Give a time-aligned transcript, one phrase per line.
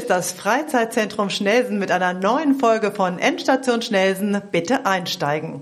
[0.00, 4.40] ist das Freizeitzentrum Schnelsen mit einer neuen Folge von Endstation Schnelsen.
[4.50, 5.60] Bitte einsteigen.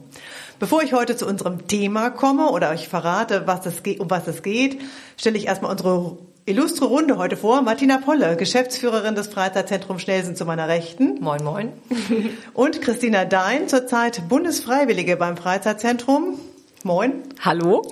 [0.61, 4.45] Bevor ich heute zu unserem Thema komme oder euch verrate, was es um was es
[4.45, 4.81] geht,
[5.17, 7.63] stelle ich erstmal unsere illustre Runde heute vor.
[7.63, 11.19] Martina Polle, Geschäftsführerin des Freizeitzentrums Schnelsen zu meiner Rechten.
[11.21, 11.73] Moin, moin.
[12.55, 16.39] Und Christina Dein, zurzeit Bundesfreiwillige beim Freizeitzentrum.
[16.85, 17.25] Moin.
[17.41, 17.83] Hallo.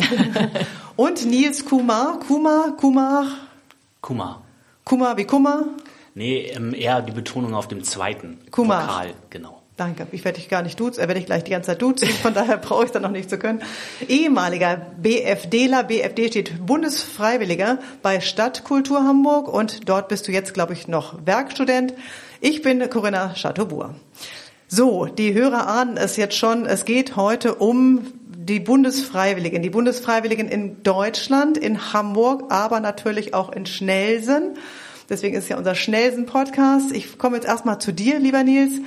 [0.94, 2.20] Und Nils Kumar.
[2.20, 3.26] Kumar, Kumar.
[4.00, 4.42] Kumar.
[4.84, 5.64] Kumar wie Kumar?
[6.16, 8.88] Nee, ähm, eher die Betonung auf dem zweiten Kumar.
[8.88, 9.60] Vokal, genau.
[9.76, 10.06] Danke.
[10.12, 12.32] Ich werde dich gar nicht duzen, äh, werde ich gleich die ganze Zeit duzen, von
[12.32, 13.60] daher brauche ich es dann noch nicht zu können.
[14.08, 20.88] Ehemaliger BFDler, BFD steht Bundesfreiwilliger bei Stadtkultur Hamburg und dort bist du jetzt, glaube ich,
[20.88, 21.92] noch Werkstudent.
[22.40, 23.90] Ich bin Corinna Chateaubourg.
[24.68, 30.48] So, die Hörer ahnen es jetzt schon, es geht heute um die Bundesfreiwilligen, die Bundesfreiwilligen
[30.48, 34.56] in Deutschland, in Hamburg, aber natürlich auch in Schnelsen.
[35.08, 36.92] Deswegen ist ja unser Schnelsen-Podcast.
[36.92, 38.80] Ich komme jetzt erstmal zu dir, lieber Nils.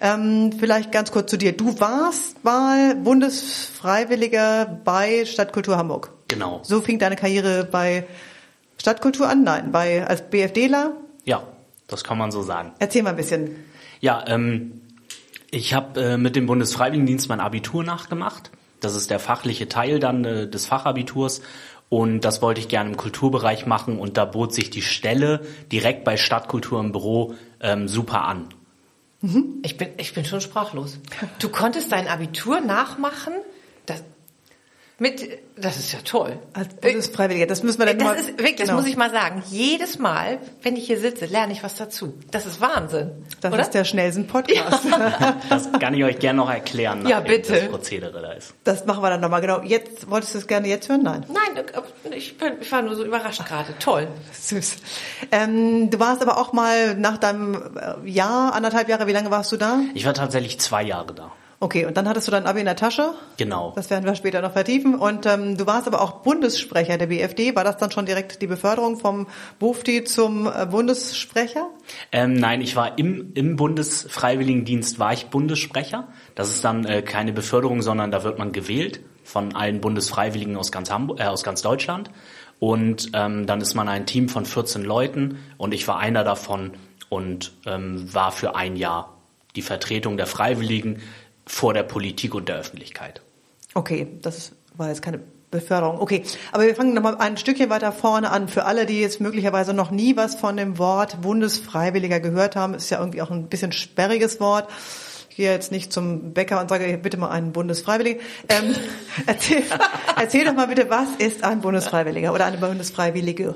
[0.00, 1.52] Ähm, vielleicht ganz kurz zu dir.
[1.52, 6.10] Du warst mal Bundesfreiwilliger bei Stadtkultur Hamburg.
[6.28, 6.60] Genau.
[6.64, 8.04] So fing deine Karriere bei
[8.78, 9.44] Stadtkultur an?
[9.44, 10.92] Nein, bei als BFDler?
[11.24, 11.42] Ja,
[11.86, 12.72] das kann man so sagen.
[12.78, 13.56] Erzähl mal ein bisschen.
[14.00, 14.80] Ja, ähm,
[15.50, 18.50] ich habe äh, mit dem Bundesfreiwilligendienst mein Abitur nachgemacht.
[18.80, 21.42] Das ist der fachliche Teil dann äh, des Fachabiturs.
[21.92, 26.04] Und das wollte ich gerne im Kulturbereich machen und da bot sich die Stelle direkt
[26.04, 28.48] bei Stadtkultur im Büro ähm, super an.
[29.20, 29.60] Mhm.
[29.62, 30.98] Ich bin, ich bin schon sprachlos.
[31.38, 33.34] Du konntest dein Abitur nachmachen?
[33.84, 34.02] Das,
[35.02, 36.38] mit, das ist ja toll.
[36.52, 38.14] Als Bundesfreiwilliger, das müssen wir dann das mal.
[38.14, 38.68] Ist, wirklich, genau.
[38.68, 39.42] das muss ich mal sagen.
[39.50, 42.14] Jedes Mal, wenn ich hier sitze, lerne ich was dazu.
[42.30, 43.10] Das ist Wahnsinn.
[43.40, 43.62] Das oder?
[43.62, 44.86] ist der Schnellsen-Podcast.
[45.48, 47.52] Das kann ich euch gerne noch erklären, Ja, bitte.
[47.52, 48.54] das Prozedere da ist.
[48.62, 49.62] Das machen wir dann nochmal, genau.
[49.62, 51.02] Jetzt, wolltest du es gerne jetzt hören?
[51.02, 51.26] Nein.
[51.28, 51.64] Nein,
[52.14, 53.76] ich, bin, ich war nur so überrascht gerade.
[53.80, 54.06] Toll.
[54.32, 54.76] Süß.
[55.32, 59.50] Ähm, du warst aber auch mal nach deinem äh, Jahr, anderthalb Jahre, wie lange warst
[59.50, 59.80] du da?
[59.94, 61.32] Ich war tatsächlich zwei Jahre da.
[61.62, 63.14] Okay, und dann hattest du dein Abi in der Tasche.
[63.36, 63.72] Genau.
[63.76, 64.96] Das werden wir später noch vertiefen.
[64.96, 67.54] Und ähm, du warst aber auch Bundessprecher der BFD.
[67.54, 69.28] War das dann schon direkt die Beförderung vom
[69.60, 71.68] Bufti zum äh, Bundessprecher?
[72.10, 76.08] Ähm, nein, ich war im, im Bundesfreiwilligendienst war ich Bundessprecher.
[76.34, 80.72] Das ist dann äh, keine Beförderung, sondern da wird man gewählt von allen Bundesfreiwilligen aus
[80.72, 82.10] ganz Hamburg, äh, aus ganz Deutschland.
[82.58, 86.72] Und ähm, dann ist man ein Team von 14 Leuten und ich war einer davon
[87.08, 89.16] und ähm, war für ein Jahr
[89.56, 91.02] die Vertretung der Freiwilligen
[91.46, 93.22] vor der Politik und der Öffentlichkeit.
[93.74, 95.20] Okay, das war jetzt keine
[95.52, 96.00] Beförderung.
[96.00, 98.48] Okay, aber wir fangen nochmal ein Stückchen weiter vorne an.
[98.48, 102.90] Für alle, die jetzt möglicherweise noch nie was von dem Wort Bundesfreiwilliger gehört haben, ist
[102.90, 104.68] ja irgendwie auch ein bisschen sperriges Wort.
[105.30, 108.20] Ich gehe jetzt nicht zum Bäcker und sage, bitte mal einen Bundesfreiwilligen.
[108.48, 108.74] Ähm,
[109.26, 109.62] erzähl,
[110.18, 113.54] erzähl doch mal bitte, was ist ein Bundesfreiwilliger oder eine Bundesfreiwillige?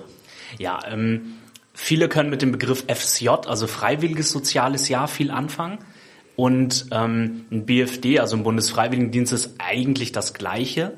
[0.59, 1.35] Ja, ähm,
[1.75, 5.79] viele können mit dem Begriff FSJ, also Freiwilliges Soziales Jahr, viel anfangen.
[6.37, 10.93] Und ähm, ein BFD, also ein Bundesfreiwilligendienst, ist eigentlich das Gleiche,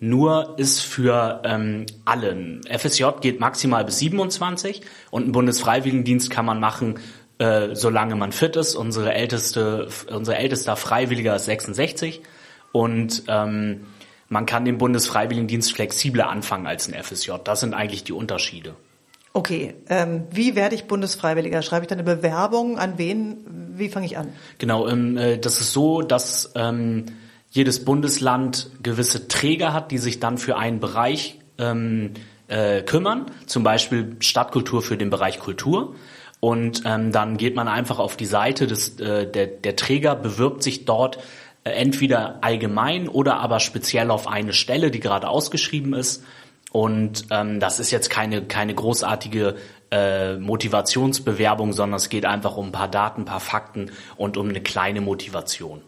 [0.00, 2.60] nur ist für ähm, alle.
[2.68, 6.98] FSJ geht maximal bis 27 und ein Bundesfreiwilligendienst kann man machen,
[7.38, 8.76] äh, solange man fit ist.
[8.76, 12.22] Unsere älteste, unser ältester Freiwilliger ist 66
[12.72, 13.86] und ähm,
[14.28, 17.32] man kann den Bundesfreiwilligendienst flexibler anfangen als ein FSJ.
[17.44, 18.74] Das sind eigentlich die Unterschiede.
[19.36, 21.60] Okay, ähm, wie werde ich Bundesfreiwilliger?
[21.62, 22.78] Schreibe ich dann eine Bewerbung?
[22.78, 23.72] An wen?
[23.76, 24.28] Wie fange ich an?
[24.58, 27.06] Genau, ähm, äh, das ist so, dass ähm,
[27.50, 32.12] jedes Bundesland gewisse Träger hat, die sich dann für einen Bereich ähm,
[32.46, 33.26] äh, kümmern.
[33.46, 35.96] Zum Beispiel Stadtkultur für den Bereich Kultur.
[36.38, 40.62] Und ähm, dann geht man einfach auf die Seite des äh, der, der Träger, bewirbt
[40.62, 41.18] sich dort
[41.64, 46.22] äh, entweder allgemein oder aber speziell auf eine Stelle, die gerade ausgeschrieben ist.
[46.74, 49.54] Und ähm, das ist jetzt keine, keine großartige
[49.92, 54.48] äh, Motivationsbewerbung, sondern es geht einfach um ein paar Daten, ein paar Fakten und um
[54.48, 55.82] eine kleine Motivation.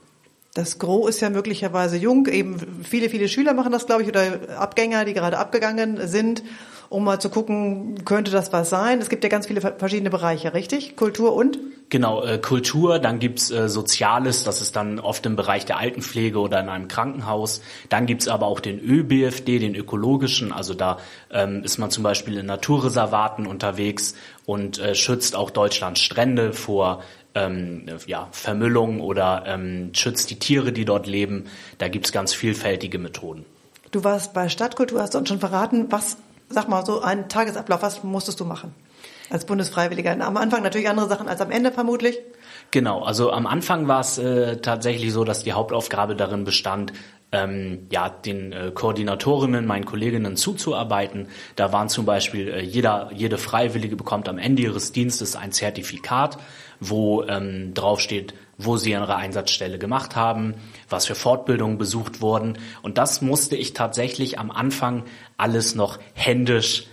[0.57, 2.27] Das Gros ist ja möglicherweise jung.
[2.27, 6.43] Eben viele, viele Schüler machen das, glaube ich, oder Abgänger, die gerade abgegangen sind,
[6.89, 8.99] um mal zu gucken, könnte das was sein.
[9.01, 10.97] Es gibt ja ganz viele verschiedene Bereiche, richtig?
[10.97, 11.59] Kultur und?
[11.91, 16.39] Genau, äh, Kultur, dann gibt's äh, Soziales, das ist dann oft im Bereich der Altenpflege
[16.39, 17.61] oder in einem Krankenhaus.
[17.91, 20.99] Dann gibt's aber auch den ÖBFD, den ökologischen, also da
[21.31, 24.15] ähm, ist man zum Beispiel in Naturreservaten unterwegs
[24.47, 27.03] und äh, schützt auch Deutschlands Strände vor
[27.37, 31.45] ähm, ja, Vermüllung oder ähm, schützt die Tiere, die dort leben.
[31.79, 33.45] Da gibt's ganz vielfältige Methoden.
[33.93, 36.17] Du warst bei Stadtkultur, hast du uns schon verraten, was,
[36.49, 38.75] sag mal, so ein Tagesablauf, was musstest du machen?
[39.29, 40.13] Als Bundesfreiwilliger.
[40.25, 42.19] Am Anfang natürlich andere Sachen als am Ende vermutlich.
[42.71, 46.93] Genau, also am Anfang war es äh, tatsächlich so, dass die Hauptaufgabe darin bestand,
[47.33, 51.29] ähm, ja, den äh, Koordinatorinnen, meinen Kolleginnen zuzuarbeiten.
[51.57, 56.39] Da waren zum Beispiel äh, jeder, jede Freiwillige bekommt am Ende ihres Dienstes ein Zertifikat,
[56.81, 60.55] wo ähm, draufsteht, wo sie ihre Einsatzstelle gemacht haben,
[60.89, 62.59] was für Fortbildungen besucht wurden.
[62.83, 65.05] Und das musste ich tatsächlich am Anfang
[65.37, 66.87] alles noch händisch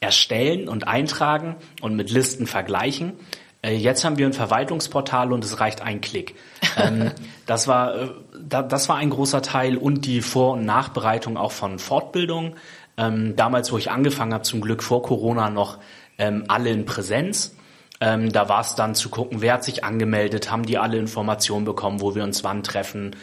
[0.00, 3.14] erstellen und eintragen und mit Listen vergleichen.
[3.62, 6.34] Äh, jetzt haben wir ein Verwaltungsportal und es reicht ein Klick.
[6.76, 7.12] Ähm,
[7.46, 8.08] das war äh,
[8.48, 12.56] das war ein großer Teil und die Vor- und Nachbereitung auch von Fortbildung.
[12.98, 15.78] Ähm, damals, wo ich angefangen habe, zum Glück vor Corona noch
[16.18, 17.56] ähm, alle in Präsenz.
[18.00, 22.00] da war es dann zu gucken, wer hat sich angemeldet, haben die alle Informationen bekommen,
[22.00, 23.14] wo wir uns wann treffen.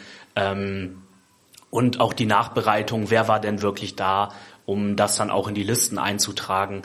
[1.68, 4.30] und auch die Nachbereitung, wer war denn wirklich da,
[4.64, 6.80] um das dann auch in die Listen einzutragen.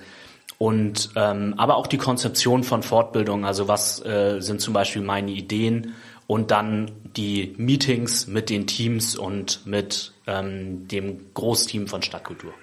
[0.57, 5.31] Und ähm, aber auch die Konzeption von Fortbildung, also was äh, sind zum Beispiel meine
[5.31, 5.95] Ideen
[6.27, 12.53] und dann die Meetings mit den Teams und mit ähm, dem Großteam von Stadtkultur.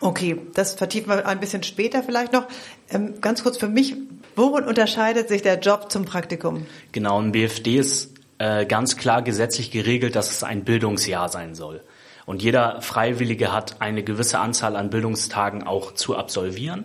[0.00, 2.46] Okay, das vertiefen wir ein bisschen später vielleicht noch.
[2.90, 3.94] Ähm, ganz kurz für mich,
[4.36, 6.66] worin unterscheidet sich der Job zum Praktikum?
[6.92, 11.82] Genau, im BFD ist äh, ganz klar gesetzlich geregelt, dass es ein Bildungsjahr sein soll.
[12.26, 16.84] Und jeder Freiwillige hat eine gewisse Anzahl an Bildungstagen auch zu absolvieren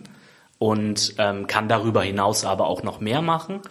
[0.59, 3.61] und ähm, kann darüber hinaus aber auch noch mehr machen.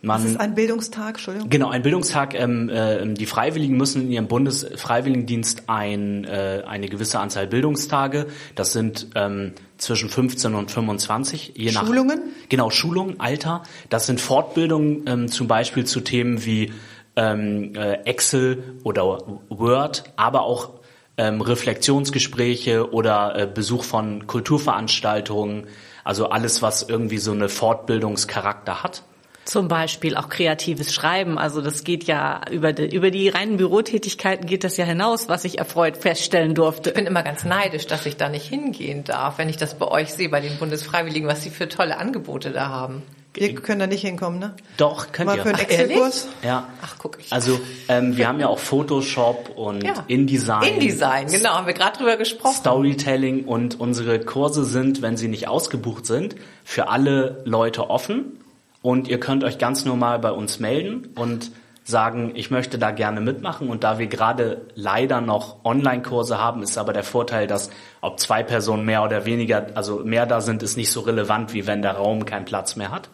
[0.00, 1.50] Man, das ist ein Bildungstag, Entschuldigung.
[1.50, 2.34] Genau, ein Bildungstag.
[2.34, 8.28] Ähm, äh, die Freiwilligen müssen in ihrem Bundesfreiwilligendienst ein, äh, eine gewisse Anzahl Bildungstage.
[8.54, 12.20] Das sind ähm, zwischen 15 und 25, je nach Schulungen.
[12.48, 13.64] Genau, Schulungen, Alter.
[13.88, 16.72] Das sind Fortbildungen ähm, zum Beispiel zu Themen wie
[17.16, 19.18] ähm, äh, Excel oder
[19.48, 20.78] Word, aber auch
[21.16, 25.66] ähm, Reflexionsgespräche oder äh, Besuch von Kulturveranstaltungen,
[26.08, 29.02] also alles, was irgendwie so eine Fortbildungscharakter hat.
[29.44, 31.38] Zum Beispiel auch kreatives Schreiben.
[31.38, 35.44] Also das geht ja über die, über die reinen Bürotätigkeiten geht das ja hinaus, was
[35.44, 36.90] ich erfreut feststellen durfte.
[36.90, 39.86] Ich bin immer ganz neidisch, dass ich da nicht hingehen darf, wenn ich das bei
[39.86, 43.02] euch sehe, bei den Bundesfreiwilligen, was sie für tolle Angebote da haben.
[43.34, 44.54] Wir können da nicht hinkommen, ne?
[44.78, 45.42] Doch, könnt Mal ihr.
[45.42, 46.28] für einen Excel-Kurs?
[46.42, 46.66] Ja.
[46.82, 47.32] Ach, guck ich.
[47.32, 50.04] Also ähm, wir haben ja auch Photoshop und ja.
[50.08, 50.74] InDesign.
[50.74, 52.56] InDesign, genau, haben wir gerade drüber gesprochen.
[52.56, 58.38] Storytelling und unsere Kurse sind, wenn sie nicht ausgebucht sind, für alle Leute offen
[58.82, 61.50] und ihr könnt euch ganz normal bei uns melden und
[61.88, 63.70] sagen, ich möchte da gerne mitmachen.
[63.70, 67.70] Und da wir gerade leider noch Online-Kurse haben, ist aber der Vorteil, dass
[68.02, 71.66] ob zwei Personen mehr oder weniger, also mehr da sind, ist nicht so relevant, wie
[71.66, 73.08] wenn der Raum keinen Platz mehr hat.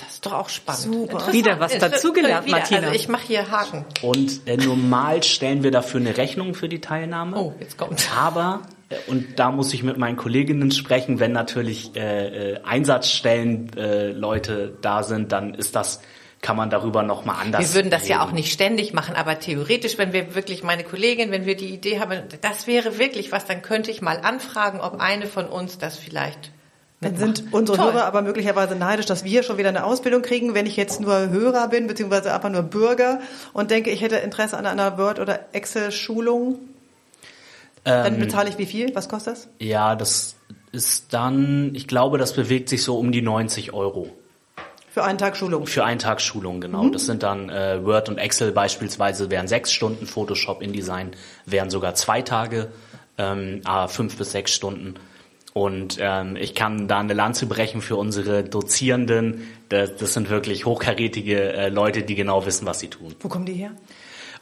[0.00, 0.82] Das ist doch auch spannend.
[0.82, 1.32] Super.
[1.32, 2.88] Wieder was dazugelernt, Martina.
[2.88, 3.84] Also ich mache hier Haken.
[4.02, 7.36] Und äh, normal stellen wir dafür eine Rechnung für die Teilnahme.
[7.38, 8.10] Oh, jetzt kommt.
[8.14, 13.70] Aber äh, und da muss ich mit meinen Kolleginnen sprechen, wenn natürlich äh, äh, Einsatzstellen
[13.76, 16.00] äh, Leute da sind, dann ist das
[16.46, 17.60] kann man darüber noch mal anders.
[17.60, 18.12] Wir würden das reden.
[18.12, 21.74] ja auch nicht ständig machen, aber theoretisch, wenn wir wirklich meine Kollegin, wenn wir die
[21.74, 25.78] Idee haben, das wäre wirklich was, dann könnte ich mal anfragen, ob eine von uns
[25.78, 26.52] das vielleicht
[27.00, 27.92] dann sind unsere Toll.
[27.92, 31.28] Hörer aber möglicherweise neidisch, dass wir schon wieder eine Ausbildung kriegen, wenn ich jetzt nur
[31.28, 33.20] Hörer bin, beziehungsweise einfach nur Bürger
[33.52, 36.58] und denke, ich hätte Interesse an einer Word- oder Excel-Schulung.
[37.82, 38.94] Dann ähm, bezahle ich wie viel?
[38.94, 39.48] Was kostet das?
[39.58, 40.36] Ja, das
[40.72, 44.12] ist dann, ich glaube, das bewegt sich so um die 90 Euro.
[44.96, 45.66] Für einen Tag Schulung?
[45.66, 46.84] Für einen Tag Schulung, genau.
[46.84, 46.92] Mhm.
[46.92, 51.10] Das sind dann äh, Word und Excel beispielsweise wären sechs Stunden, Photoshop, InDesign
[51.44, 52.68] wären sogar zwei Tage,
[53.18, 54.94] ähm, fünf bis sechs Stunden.
[55.52, 59.42] Und ähm, ich kann da eine Lanze brechen für unsere Dozierenden.
[59.68, 63.14] Das, das sind wirklich hochkarätige äh, Leute, die genau wissen, was sie tun.
[63.20, 63.72] Wo kommen die her?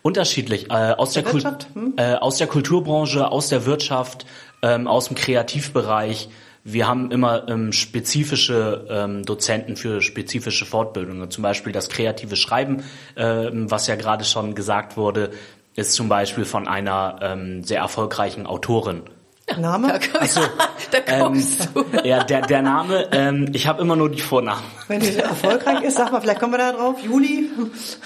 [0.02, 0.71] Unterschiedlich.
[0.71, 1.95] Äh, aus, der, der hm?
[1.97, 4.25] äh, aus der Kulturbranche, aus der Wirtschaft,
[4.62, 6.29] ähm, aus dem Kreativbereich.
[6.64, 11.30] Wir haben immer ähm, spezifische ähm, Dozenten für spezifische Fortbildungen.
[11.30, 12.83] Zum Beispiel das kreative Schreiben,
[13.16, 15.30] äh, was ja gerade schon gesagt wurde,
[15.76, 19.02] ist zum Beispiel von einer ähm, sehr erfolgreichen Autorin
[19.59, 20.00] Name?
[20.18, 20.40] Achso,
[20.90, 22.09] da kommst ähm, du.
[22.09, 24.62] Ja, der, der Name, ähm, ich habe immer nur die Vornamen.
[24.88, 26.97] Wenn die erfolgreich ist, sag mal, vielleicht kommen wir da drauf.
[27.02, 27.50] Juli,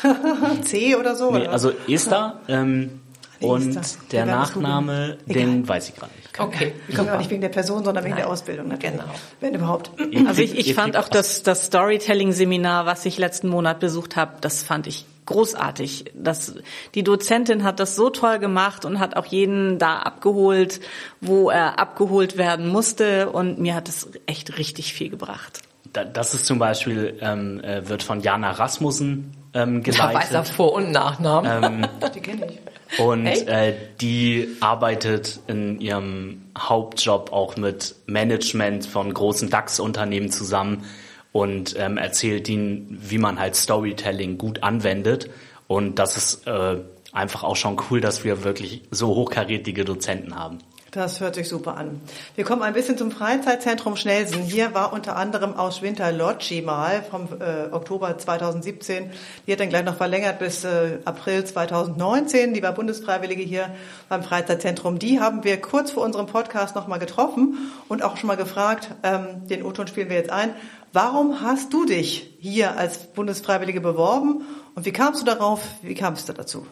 [0.63, 1.31] C oder so?
[1.31, 1.53] Nee, oder?
[1.53, 3.01] also Esther ähm,
[3.41, 3.81] und
[4.13, 6.41] der Nachname, den weiß ich gerade nicht.
[6.41, 6.73] Okay.
[6.89, 8.25] Die kommen ja nicht wegen der Person, sondern wegen Nein.
[8.25, 8.69] der Ausbildung.
[8.69, 8.97] Natürlich.
[8.97, 9.11] Genau.
[9.41, 9.91] Wenn überhaupt.
[10.27, 14.63] Also ich, ich fand auch das, das Storytelling-Seminar, was ich letzten Monat besucht habe, das
[14.63, 16.13] fand ich großartig.
[16.15, 16.55] Das,
[16.95, 20.81] die Dozentin hat das so toll gemacht und hat auch jeden da abgeholt,
[21.21, 23.31] wo er abgeholt werden musste.
[23.31, 25.61] Und mir hat es echt richtig viel gebracht.
[25.93, 30.15] Das ist zum Beispiel, ähm, äh, wird von Jana Rasmussen ähm, geleitet.
[30.15, 31.65] Da weiß er Vor- und Nachnamen.
[31.65, 32.59] Ähm, die kenne ich.
[32.97, 40.85] Und äh, die arbeitet in ihrem Hauptjob auch mit Management von großen DAX-Unternehmen zusammen
[41.33, 45.29] und ähm, erzählt ihnen, wie man halt Storytelling gut anwendet.
[45.67, 46.79] Und das ist äh,
[47.13, 50.59] einfach auch schon cool, dass wir wirklich so hochkarätige Dozenten haben.
[50.91, 52.01] Das hört sich super an.
[52.35, 54.43] Wir kommen ein bisschen zum Freizeitzentrum Schnelsen.
[54.43, 59.11] Hier war unter anderem aus Winter Loggi mal vom äh, Oktober 2017.
[59.47, 62.55] Die hat dann gleich noch verlängert bis äh, April 2019.
[62.55, 63.69] Die war Bundesfreiwillige hier
[64.09, 64.99] beim Freizeitzentrum.
[64.99, 69.47] Die haben wir kurz vor unserem Podcast nochmal getroffen und auch schon mal gefragt, ähm,
[69.47, 70.55] den O-Ton spielen wir jetzt ein,
[70.95, 76.31] warum hast du dich hier als Bundesfreiwillige beworben und wie kamst du darauf, wie kamst
[76.31, 76.67] du dazu?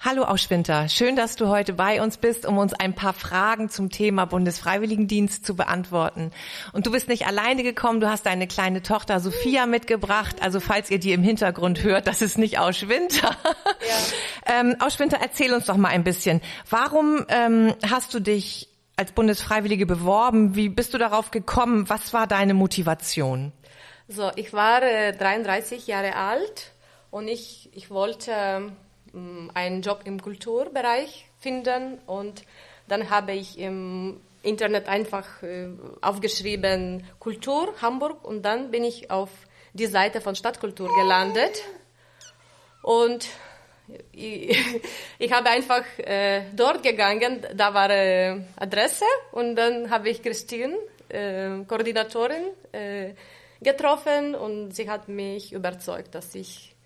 [0.00, 3.90] Hallo Auschwinter, schön, dass du heute bei uns bist, um uns ein paar Fragen zum
[3.90, 6.30] Thema Bundesfreiwilligendienst zu beantworten.
[6.72, 10.36] Und du bist nicht alleine gekommen, du hast deine kleine Tochter Sophia mitgebracht.
[10.40, 13.36] Also falls ihr die im Hintergrund hört, das ist nicht Auschwinter.
[13.80, 14.60] Ja.
[14.60, 16.42] ähm, Auschwinter, erzähl uns doch mal ein bisschen.
[16.70, 20.54] Warum ähm, hast du dich als Bundesfreiwillige beworben?
[20.54, 21.88] Wie bist du darauf gekommen?
[21.88, 23.52] Was war deine Motivation?
[24.06, 26.72] So, ich war äh, 33 Jahre alt
[27.10, 28.72] und ich, ich wollte ähm,
[29.54, 32.44] einen Job im Kulturbereich finden und
[32.88, 35.68] dann habe ich im Internet einfach äh,
[36.00, 39.30] aufgeschrieben Kultur Hamburg und dann bin ich auf
[39.72, 41.62] die Seite von Stadtkultur gelandet.
[42.82, 43.28] Und
[44.12, 44.82] ich,
[45.18, 50.76] ich habe einfach äh, dort gegangen, da war äh, Adresse und dann habe ich Christine,
[51.08, 53.14] äh, Koordinatorin, äh,
[53.60, 56.76] getroffen und sie hat mich überzeugt, dass ich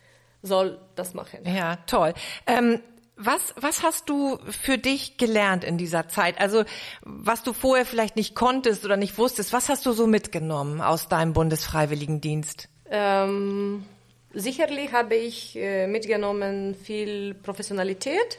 [0.42, 1.40] soll das machen.
[1.44, 2.14] Ja, toll.
[2.46, 2.80] Ähm,
[3.16, 6.40] was, was hast du für dich gelernt in dieser Zeit?
[6.40, 6.64] Also
[7.02, 11.08] was du vorher vielleicht nicht konntest oder nicht wusstest, was hast du so mitgenommen aus
[11.08, 12.68] deinem Bundesfreiwilligendienst?
[12.90, 13.84] Ähm,
[14.32, 18.38] sicherlich habe ich äh, mitgenommen viel Professionalität.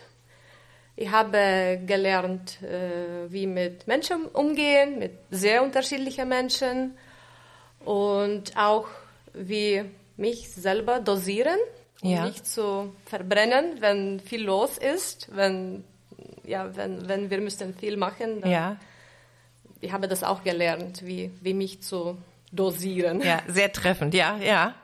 [0.96, 6.98] Ich habe gelernt, äh, wie mit Menschen umgehen, mit sehr unterschiedlichen Menschen
[7.80, 8.88] und auch
[9.34, 9.84] wie
[10.18, 11.58] mich selber dosieren
[12.04, 12.26] ja.
[12.26, 15.84] nicht zu verbrennen, wenn viel los ist, wenn
[16.46, 18.42] ja, wenn, wenn wir müssen viel machen.
[18.42, 18.78] Dann, ja.
[19.82, 22.18] Ich habe das auch gelernt, wie, wie mich zu
[22.52, 23.22] dosieren.
[23.22, 24.76] Ja, sehr treffend, ja, ja.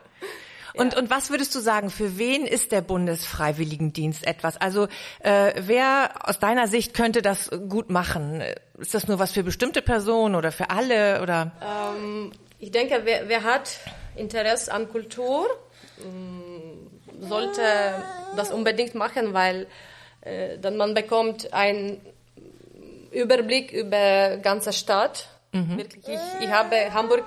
[0.72, 1.00] Und, ja.
[1.00, 4.56] und was würdest du sagen, für wen ist der Bundesfreiwilligendienst etwas?
[4.56, 4.86] Also
[5.18, 8.40] äh, wer aus deiner Sicht könnte das gut machen?
[8.78, 11.22] Ist das nur was für bestimmte Personen oder für alle?
[11.22, 11.50] Oder?
[11.60, 13.80] Ähm, ich denke, wer, wer hat
[14.14, 15.48] Interesse an Kultur,
[17.20, 17.62] sollte
[18.36, 19.66] das unbedingt machen, weil
[20.22, 22.00] äh, dann man bekommt einen
[23.10, 25.28] Überblick über ganze Stadt.
[25.52, 25.78] Mhm.
[25.78, 27.24] Wirklich, ich, ich habe Hamburg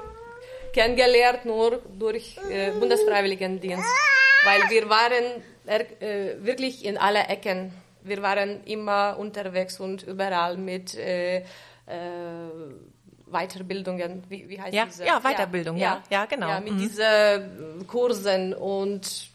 [0.74, 3.88] kennengelernt nur durch äh, Bundesfreiwilligendienst,
[4.46, 7.74] weil wir waren äh, wirklich in alle Ecken.
[8.02, 11.44] Wir waren immer unterwegs und überall mit äh, äh,
[13.28, 15.06] Weiterbildungen, wie, wie heißt ja, diese?
[15.06, 16.50] Ja, Weiterbildung, ja, ja, ja genau.
[16.50, 16.78] Ja, mit mhm.
[16.78, 19.33] diesen Kursen und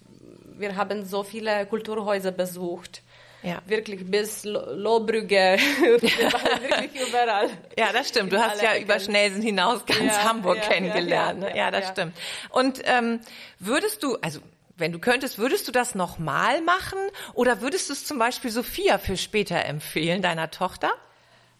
[0.58, 3.02] wir haben so viele Kulturhäuser besucht.
[3.42, 3.62] Ja.
[3.66, 5.58] Wirklich bis Lohbrügge.
[5.80, 7.48] wir waren wirklich überall.
[7.78, 8.32] Ja, das stimmt.
[8.32, 11.42] Du hast ja über Schnelsen hinaus ganz ja, Hamburg ja, kennengelernt.
[11.42, 12.16] Ja, ja, das stimmt.
[12.50, 13.20] Und ähm,
[13.60, 14.40] würdest du, also
[14.76, 16.98] wenn du könntest, würdest du das nochmal machen
[17.34, 20.90] oder würdest du es zum Beispiel Sophia für später empfehlen, deiner Tochter?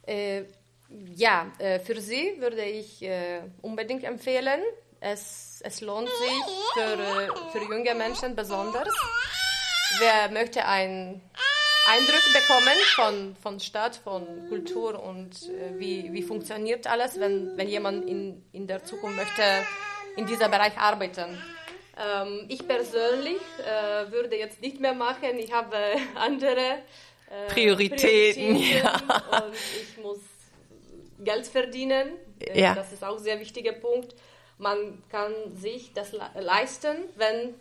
[0.06, 0.44] Äh,
[1.14, 4.60] ja, äh, für sie würde ich äh, unbedingt empfehlen.
[5.00, 8.88] Es, es lohnt sich für, für junge Menschen besonders.
[9.98, 11.22] Wer möchte einen
[11.88, 17.68] Eindruck bekommen von, von Stadt, von Kultur und äh, wie, wie funktioniert alles, wenn, wenn
[17.68, 19.42] jemand in, in der Zukunft möchte
[20.16, 21.38] in diesem Bereich arbeiten.
[21.96, 25.38] Ähm, ich persönlich äh, würde jetzt nicht mehr machen.
[25.38, 25.76] Ich habe
[26.16, 26.82] andere
[27.30, 28.54] äh, Prioritäten.
[28.54, 29.46] Prioritäten ja.
[29.46, 30.18] Und ich muss
[31.20, 32.14] Geld verdienen.
[32.40, 32.74] Äh, ja.
[32.74, 34.14] Das ist auch ein sehr wichtiger Punkt
[34.58, 37.54] man kann sich das leisten, wenn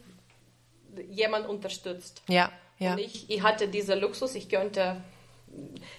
[1.09, 2.21] jemand unterstützt.
[2.27, 2.93] Ja, ja.
[2.93, 5.01] Und ich, ich hatte diesen Luxus, ich könnte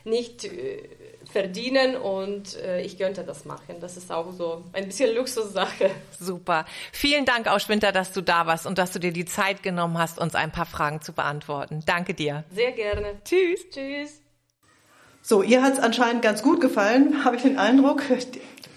[0.05, 0.88] nicht äh,
[1.31, 3.76] verdienen und äh, ich könnte das machen.
[3.81, 5.90] Das ist auch so ein bisschen Luxussache.
[6.19, 6.64] Super.
[6.93, 10.19] Vielen Dank, Auschwinter, dass du da warst und dass du dir die Zeit genommen hast,
[10.19, 11.83] uns ein paar Fragen zu beantworten.
[11.87, 12.45] Danke dir.
[12.52, 13.21] Sehr gerne.
[13.25, 13.69] Tschüss.
[13.71, 14.21] Tschüss.
[15.21, 18.02] So, ihr hat es anscheinend ganz gut gefallen, habe ich den Eindruck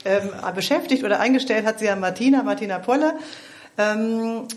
[0.06, 3.14] ähm, beschäftigt oder eingestellt hat sie ja Martina, Martina Polle.
[3.78, 4.48] Ähm,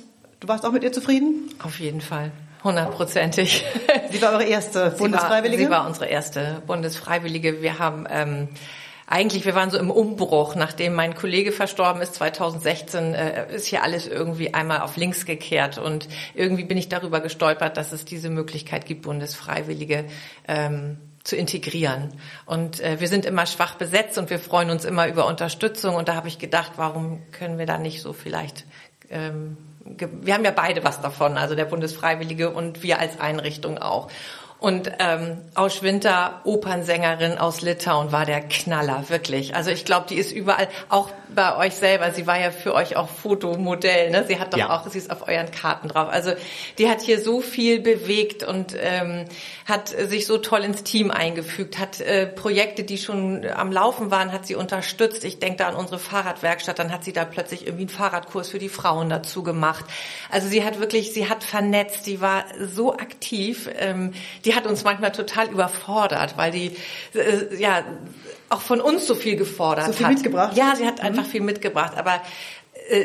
[0.40, 1.50] du warst auch mit ihr zufrieden?
[1.62, 2.32] Auf jeden Fall.
[2.62, 3.62] Hundertprozentig.
[4.10, 5.64] Sie war eure erste Bundesfreiwillige?
[5.64, 7.60] Sie war, sie war unsere erste Bundesfreiwillige.
[7.60, 8.48] Wir haben ähm,
[9.06, 13.82] eigentlich, wir waren so im Umbruch, nachdem mein Kollege verstorben ist 2016, äh, ist hier
[13.82, 18.30] alles irgendwie einmal auf links gekehrt und irgendwie bin ich darüber gestolpert, dass es diese
[18.30, 20.06] Möglichkeit gibt, Bundesfreiwillige
[20.48, 22.12] ähm, zu integrieren.
[22.47, 25.97] Und äh, wir sind immer schwach besetzt und wir freuen uns immer über Unterstützung.
[25.97, 28.64] Und da habe ich gedacht, warum können wir da nicht so vielleicht
[29.11, 34.11] ähm, wir haben ja beide was davon, also der Bundesfreiwillige und wir als Einrichtung auch.
[34.64, 39.54] Und ähm, Ausch Winter, Opernsängerin aus Litauen, war der Knaller, wirklich.
[39.54, 42.12] Also ich glaube, die ist überall, auch bei euch selber.
[42.12, 44.11] Sie war ja für euch auch Fotomodell.
[44.11, 44.25] Ne?
[44.26, 44.71] Sie hat doch Ja.
[44.71, 46.09] auch, sie ist auf euren Karten drauf.
[46.11, 46.33] Also
[46.78, 49.26] die hat hier so viel bewegt und ähm,
[49.66, 54.33] hat sich so toll ins Team eingefügt, hat äh, Projekte, die schon am Laufen waren,
[54.33, 55.25] hat sie unterstützt.
[55.25, 58.59] Ich denke da an unsere Fahrradwerkstatt, dann hat sie da plötzlich irgendwie einen Fahrradkurs für
[58.59, 59.85] die Frauen dazu gemacht.
[60.30, 64.14] Also sie hat wirklich, sie hat vernetzt, die war so aktiv, ähm,
[64.47, 66.76] die hat uns manchmal total überfordert, weil die
[67.14, 67.82] äh, ja
[68.49, 70.14] auch von uns so viel gefordert So viel hat.
[70.14, 70.56] mitgebracht?
[70.56, 72.20] Ja, sie hat einfach viel mitgebracht, aber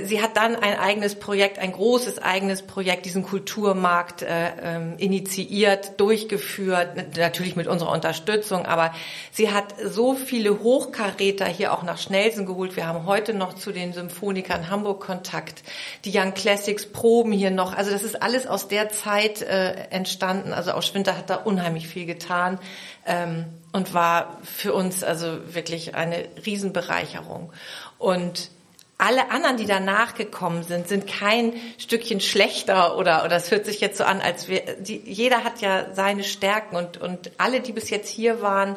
[0.04, 6.00] sie hat dann ein eigenes Projekt, ein großes eigenes Projekt, diesen Kulturmarkt äh, ähm, initiiert,
[6.00, 8.94] durchgeführt, natürlich mit unserer Unterstützung, aber
[9.32, 12.76] sie hat so viele Hochkaräter hier auch nach Schnelsen geholt.
[12.76, 15.64] Wir haben heute noch zu den Symphonikern Hamburg Kontakt,
[16.04, 17.74] die Young Classics proben hier noch.
[17.74, 20.52] Also das ist alles aus der Zeit äh, entstanden.
[20.52, 22.60] Also auch Schwinter hat da unheimlich viel getan
[23.06, 27.54] ähm, und war für uns also wirklich eine Riesenbereicherung.
[27.98, 28.50] Und
[29.00, 33.79] alle anderen, die danach gekommen sind, sind kein Stückchen schlechter oder oder es hört sich
[33.79, 34.62] jetzt so an, als wir.
[34.79, 38.75] Die, jeder hat ja seine Stärken und und alle, die bis jetzt hier waren,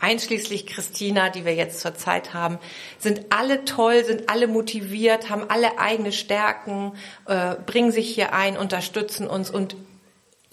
[0.00, 2.58] einschließlich Christina, die wir jetzt zur Zeit haben,
[2.98, 6.92] sind alle toll, sind alle motiviert, haben alle eigene Stärken,
[7.26, 9.76] äh, bringen sich hier ein, unterstützen uns und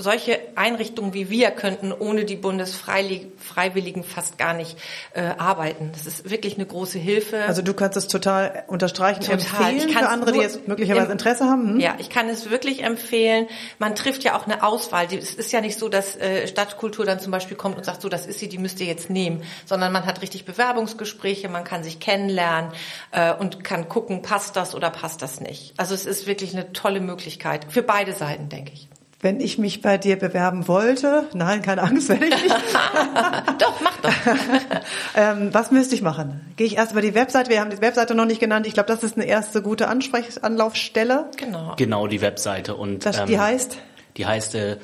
[0.02, 4.78] solche Einrichtungen wie wir könnten ohne die Bundesfreiwilligen fast gar nicht
[5.14, 5.92] äh, arbeiten.
[5.94, 7.44] Das ist wirklich eine große Hilfe.
[7.46, 9.36] Also du kannst es total unterstreichen, Total.
[9.36, 11.74] empfehlen Ich für andere, die jetzt möglicherweise im- Interesse haben.
[11.76, 11.80] Hm?
[11.80, 13.48] Ja, ich kann es wirklich empfehlen.
[13.80, 15.08] Man trifft ja auch eine Auswahl.
[15.14, 18.10] Es ist ja nicht so, dass äh, Stadtkultur dann zum Beispiel kommt und sagt, so,
[18.10, 21.84] das ist sie, die müsst ihr jetzt nehmen, sondern man hat richtig Bewerbungsgespräche, man kann
[21.84, 22.72] sich kennenlernen
[23.12, 25.74] äh, und kann gucken, passt das oder passt das nicht.
[25.78, 28.88] Also es ist wirklich eine tolle Möglichkeit für beide Seiten, denke ich.
[29.24, 32.56] Wenn ich mich bei dir bewerben wollte, nein, keine Angst, werde ich nicht.
[33.60, 34.12] Doch, mach doch.
[35.16, 36.42] ähm, was müsste ich machen?
[36.58, 38.66] Gehe ich erst über die Webseite, wir haben die Webseite noch nicht genannt.
[38.66, 41.30] Ich glaube, das ist eine erste gute Ansprechanlaufstelle.
[41.38, 41.76] Genau.
[41.78, 42.74] Genau, die Webseite.
[42.76, 43.78] Und Das, ähm, die heißt,
[44.18, 44.78] Die heißt, äh,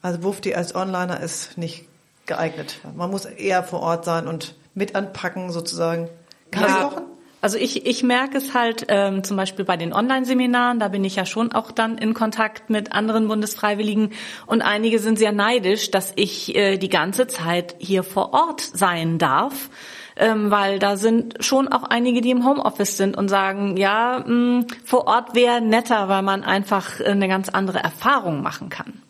[0.00, 1.84] Also Wufti als Onliner ist nicht
[2.24, 2.78] geeignet.
[2.96, 6.08] Man muss eher vor Ort sein und mit anpacken sozusagen.
[6.50, 6.82] Kann Ja.
[6.84, 7.04] kochen?
[7.42, 11.16] Also ich, ich merke es halt ähm, zum Beispiel bei den Online-Seminaren, da bin ich
[11.16, 14.12] ja schon auch dann in Kontakt mit anderen Bundesfreiwilligen
[14.46, 19.16] und einige sind sehr neidisch, dass ich äh, die ganze Zeit hier vor Ort sein
[19.16, 19.70] darf,
[20.16, 24.66] ähm, weil da sind schon auch einige, die im Homeoffice sind und sagen, ja, mh,
[24.84, 29.00] vor Ort wäre netter, weil man einfach eine ganz andere Erfahrung machen kann.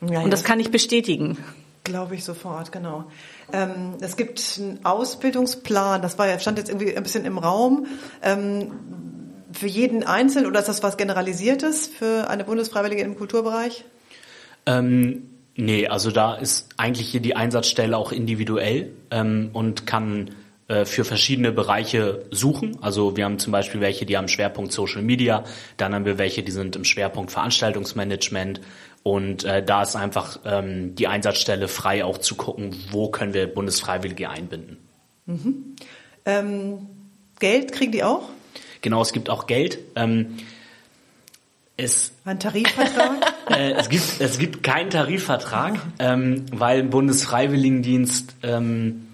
[0.00, 1.38] Ja, Und das kann ich bestätigen.
[1.84, 3.04] Glaube ich sofort, genau.
[3.52, 7.86] Ähm, es gibt einen Ausbildungsplan, das war ja, stand jetzt irgendwie ein bisschen im Raum,
[8.22, 8.72] ähm,
[9.52, 13.84] für jeden Einzelnen oder ist das was Generalisiertes für eine Bundesfreiwillige im Kulturbereich?
[14.66, 20.30] Ähm, nee, also da ist eigentlich hier die Einsatzstelle auch individuell ähm, und kann
[20.68, 22.76] äh, für verschiedene Bereiche suchen.
[22.82, 25.44] Also wir haben zum Beispiel welche, die haben Schwerpunkt Social Media,
[25.78, 28.60] dann haben wir welche, die sind im Schwerpunkt Veranstaltungsmanagement
[29.02, 33.46] und äh, da ist einfach ähm, die Einsatzstelle frei auch zu gucken, wo können wir
[33.46, 34.76] Bundesfreiwillige einbinden.
[36.24, 36.86] Ähm,
[37.38, 38.28] Geld kriegen die auch?
[38.80, 39.78] Genau, es gibt auch Geld.
[39.96, 40.38] Ähm,
[41.76, 43.34] es Ein Tarifvertrag?
[43.50, 49.08] äh, es gibt es gibt keinen Tarifvertrag, ähm, weil im Bundesfreiwilligendienst ähm,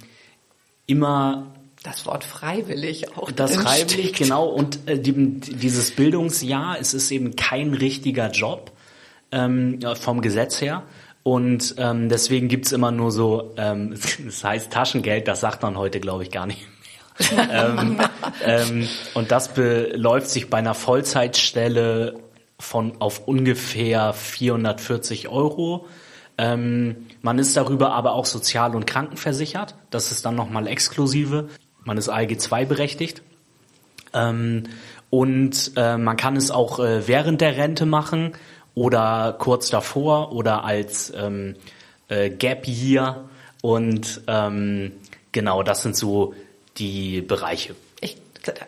[0.87, 3.31] immer das Wort freiwillig auch.
[3.31, 4.17] Das freiwillig, steckt.
[4.17, 4.47] genau.
[4.47, 8.73] Und äh, die, dieses Bildungsjahr, es ist eben kein richtiger Job
[9.35, 10.85] ähm, vom Gesetz her.
[11.23, 13.95] Und ähm, deswegen gibt's immer nur so, ähm,
[14.25, 16.69] das heißt Taschengeld, das sagt man heute, glaube ich, gar nicht mehr.
[17.53, 18.01] ähm,
[18.45, 22.19] ähm, und das beläuft sich bei einer Vollzeitstelle
[22.59, 25.87] von auf ungefähr 440 Euro.
[26.37, 29.77] Ähm, man ist darüber aber auch sozial- und krankenversichert.
[29.91, 31.49] Das ist dann nochmal exklusive.
[31.85, 33.23] Man ist ALG 2 berechtigt.
[34.13, 34.65] Ähm,
[35.11, 38.33] und äh, man kann es auch äh, während der Rente machen
[38.75, 41.57] oder kurz davor oder als ähm,
[42.09, 43.29] äh, Gap Year.
[43.63, 44.93] Und ähm,
[45.33, 46.35] genau, das sind so
[46.77, 47.75] die Bereiche.
[48.01, 48.19] Ich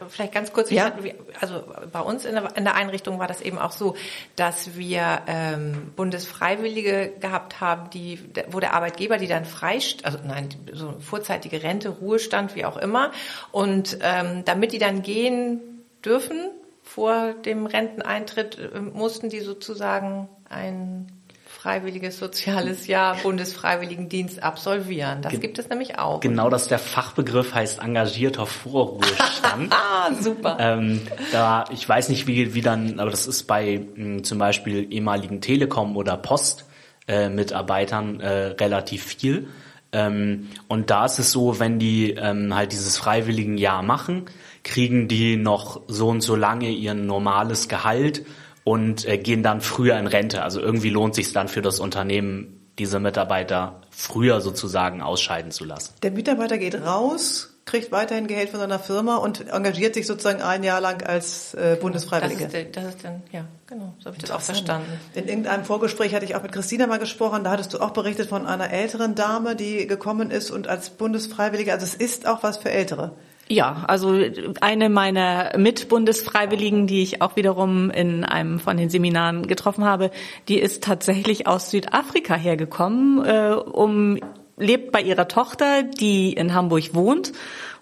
[0.09, 0.87] vielleicht ganz kurz, ja.
[0.87, 3.95] Hatte, also bei uns in der, in der, Einrichtung war das eben auch so,
[4.37, 10.49] dass wir ähm, Bundesfreiwillige gehabt haben, die, wo der Arbeitgeber die dann frei, also nein,
[10.73, 13.13] so vorzeitige Rente, Ruhestand, wie auch immer,
[13.53, 15.61] und ähm, damit die dann gehen
[16.03, 16.51] dürfen
[16.97, 21.13] vor dem Renteneintritt, äh, mussten die sozusagen ein
[21.45, 25.21] freiwilliges soziales Jahr Bundesfreiwilligendienst absolvieren.
[25.21, 26.21] Das Ge gibt es nämlich auch.
[26.21, 29.71] Genau, das der Fachbegriff heißt engagierter Vorruhestand.
[29.75, 30.57] ah, super.
[30.59, 34.39] Ähm, da, ich weiß nicht, wie, wie dann, aber das ist bei mh, hm, zum
[34.39, 36.65] Beispiel ehemaligen Telekom oder Post
[37.09, 38.29] äh, Mitarbeitern äh,
[38.59, 39.49] relativ viel.
[39.93, 44.25] Ähm, und da ist es so, wenn die ähm, halt dieses freiwilligen Jahr machen,
[44.67, 48.27] kriegen die noch so und so lange ihr normales Gehalt
[48.65, 50.43] und äh, gehen dann früher in Rente.
[50.43, 55.95] Also irgendwie lohnt sich dann für das Unternehmen, diese Mitarbeiter früher sozusagen ausscheiden zu lassen.
[56.03, 60.65] Der Mitarbeiter geht raus, kriegt weiterhin Geld von seiner Firma und engagiert sich sozusagen ein
[60.65, 62.47] Jahr lang als äh, Bundesfreiwillige.
[62.47, 64.99] Das ist, das ist dann, ja, genau, so habe ich das auch verstanden.
[65.15, 68.29] In irgendeinem Vorgespräch hatte ich auch mit Christina mal gesprochen, da hattest du auch berichtet
[68.29, 72.57] von einer älteren Dame, die gekommen ist und als Bundesfreiwillige, also es ist auch was
[72.57, 73.13] für Ältere.
[73.49, 74.19] Ja, also
[74.61, 80.11] eine meiner Mitbundesfreiwilligen, die ich auch wiederum in einem von den Seminaren getroffen habe,
[80.49, 84.19] die ist tatsächlich aus Südafrika hergekommen, äh, um
[84.57, 87.33] lebt bei ihrer Tochter, die in Hamburg wohnt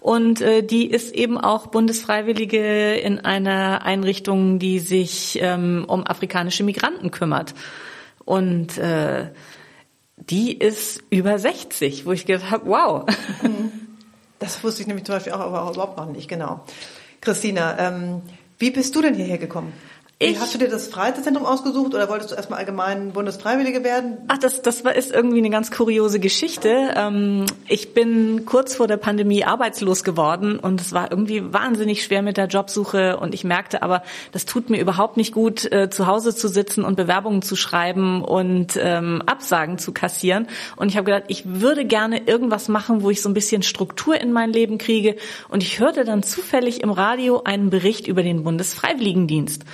[0.04, 6.62] und äh, die ist eben auch Bundesfreiwillige in einer Einrichtung, die sich ähm, um afrikanische
[6.62, 7.54] Migranten kümmert.
[8.26, 9.30] Und äh,
[10.16, 13.06] die ist über 60, wo ich gedacht habe, wow.
[13.42, 13.93] Mhm.
[14.44, 16.60] Das wusste ich nämlich zum Beispiel auch aber überhaupt noch nicht, genau.
[17.22, 18.20] Christina, ähm,
[18.58, 19.72] wie bist du denn hierher gekommen?
[20.20, 24.18] Ich, Hast du dir das Freizeitzentrum ausgesucht oder wolltest du erstmal allgemein Bundesfreiwillige werden?
[24.28, 26.94] Ach, das, das war, ist irgendwie eine ganz kuriose Geschichte.
[26.94, 32.22] Ähm, ich bin kurz vor der Pandemie arbeitslos geworden und es war irgendwie wahnsinnig schwer
[32.22, 36.06] mit der Jobsuche und ich merkte aber, das tut mir überhaupt nicht gut, äh, zu
[36.06, 40.46] Hause zu sitzen und Bewerbungen zu schreiben und ähm, Absagen zu kassieren.
[40.76, 44.20] Und ich habe gedacht, ich würde gerne irgendwas machen, wo ich so ein bisschen Struktur
[44.20, 45.16] in mein Leben kriege.
[45.48, 49.64] Und ich hörte dann zufällig im Radio einen Bericht über den Bundesfreiwilligendienst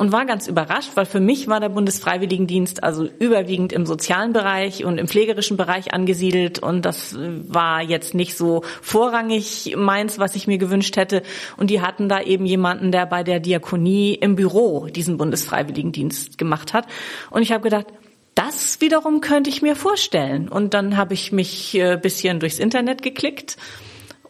[0.00, 4.82] und war ganz überrascht, weil für mich war der Bundesfreiwilligendienst also überwiegend im sozialen Bereich
[4.82, 10.46] und im pflegerischen Bereich angesiedelt und das war jetzt nicht so vorrangig meins, was ich
[10.46, 11.22] mir gewünscht hätte.
[11.58, 16.72] Und die hatten da eben jemanden, der bei der Diakonie im Büro diesen Bundesfreiwilligendienst gemacht
[16.72, 16.86] hat.
[17.28, 17.88] Und ich habe gedacht,
[18.34, 20.48] das wiederum könnte ich mir vorstellen.
[20.48, 23.58] Und dann habe ich mich äh, bisschen durchs Internet geklickt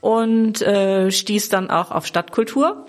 [0.01, 2.87] und äh, stieß dann auch auf Stadtkultur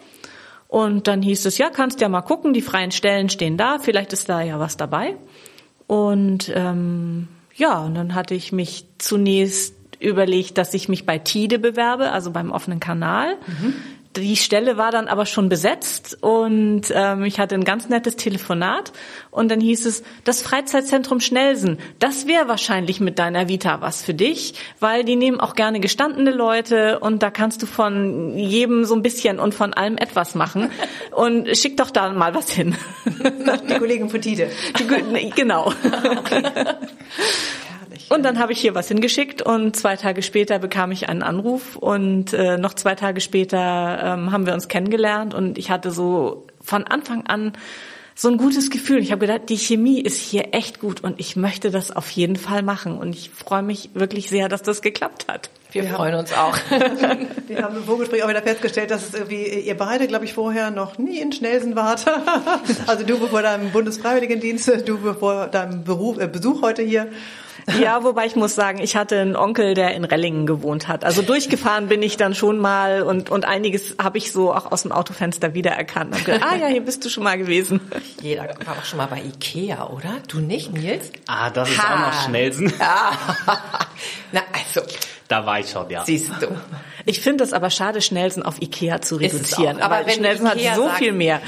[0.71, 4.13] und dann hieß es, ja, kannst ja mal gucken, die freien Stellen stehen da, vielleicht
[4.13, 5.17] ist da ja was dabei.
[5.85, 11.59] Und ähm, ja, und dann hatte ich mich zunächst überlegt, dass ich mich bei TIDE
[11.59, 13.35] bewerbe, also beim offenen Kanal.
[13.47, 13.73] Mhm.
[14.17, 18.91] Die Stelle war dann aber schon besetzt und ähm, ich hatte ein ganz nettes Telefonat
[19.29, 24.13] und dann hieß es, das Freizeitzentrum Schnelsen, das wäre wahrscheinlich mit deiner Vita was für
[24.13, 28.95] dich, weil die nehmen auch gerne gestandene Leute und da kannst du von jedem so
[28.95, 30.69] ein bisschen und von allem etwas machen
[31.15, 32.75] und schick doch da mal was hin.
[33.05, 34.51] Die Kollegen von Tide.
[34.77, 35.71] Die, genau.
[36.21, 36.43] Okay.
[38.11, 41.77] Und dann habe ich hier was hingeschickt und zwei Tage später bekam ich einen Anruf
[41.77, 43.57] und äh, noch zwei Tage später
[44.03, 47.53] ähm, haben wir uns kennengelernt und ich hatte so von Anfang an
[48.13, 48.99] so ein gutes Gefühl.
[48.99, 52.35] Ich habe gedacht, die Chemie ist hier echt gut und ich möchte das auf jeden
[52.35, 55.49] Fall machen und ich freue mich wirklich sehr, dass das geklappt hat.
[55.71, 56.57] Wir, wir freuen haben, uns auch.
[57.47, 60.69] wir haben im Vorgespräch auch wieder festgestellt, dass es irgendwie ihr beide, glaube ich, vorher
[60.69, 62.05] noch nie in Schnelsen wart.
[62.87, 67.07] also du bevor deinem Bundesfreiwilligendienst, du bevor deinem Beruf, äh, Besuch heute hier.
[67.79, 71.03] Ja, wobei ich muss sagen, ich hatte einen Onkel, der in Rellingen gewohnt hat.
[71.03, 74.83] Also durchgefahren bin ich dann schon mal und, und einiges habe ich so auch aus
[74.83, 76.15] dem Autofenster wiedererkannt.
[76.15, 77.79] Und gedacht, ah ja, hier bist du schon mal gewesen.
[78.21, 80.17] Jeder war doch schon mal bei Ikea, oder?
[80.27, 81.11] Du nicht, Nils?
[81.27, 81.93] Ah, das ist ha.
[81.93, 82.73] auch noch Schnellsen.
[82.79, 83.11] Ah.
[84.31, 84.81] Na, also,
[85.31, 86.03] Da war ich schon, ja.
[86.03, 86.47] Siehst du.
[87.05, 89.77] Ich finde es aber schade, Schnellsen auf Ikea zu reduzieren.
[89.81, 89.85] auch.
[89.85, 91.41] Aber Schnellsen Ikea hat so sagt- viel mehr.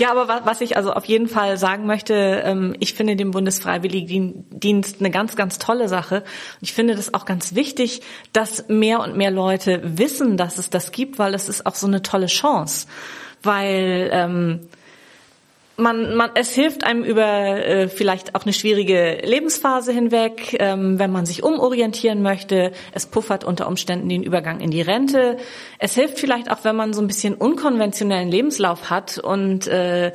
[0.00, 3.30] Ja, aber wa- was ich also auf jeden Fall sagen möchte, ähm, ich finde den
[3.30, 6.24] Bundesfreiwilligendienst eine ganz, ganz tolle Sache.
[6.60, 10.90] Ich finde das auch ganz wichtig, dass mehr und mehr Leute wissen, dass es das
[10.90, 12.88] gibt, weil es ist auch so eine tolle Chance.
[13.42, 14.68] Weil ähm,
[15.80, 21.10] man, man, es hilft einem über äh, vielleicht auch eine schwierige Lebensphase hinweg, ähm, wenn
[21.10, 22.72] man sich umorientieren möchte.
[22.92, 25.38] Es puffert unter Umständen den Übergang in die Rente.
[25.78, 30.12] Es hilft vielleicht auch, wenn man so ein bisschen unkonventionellen Lebenslauf hat und äh,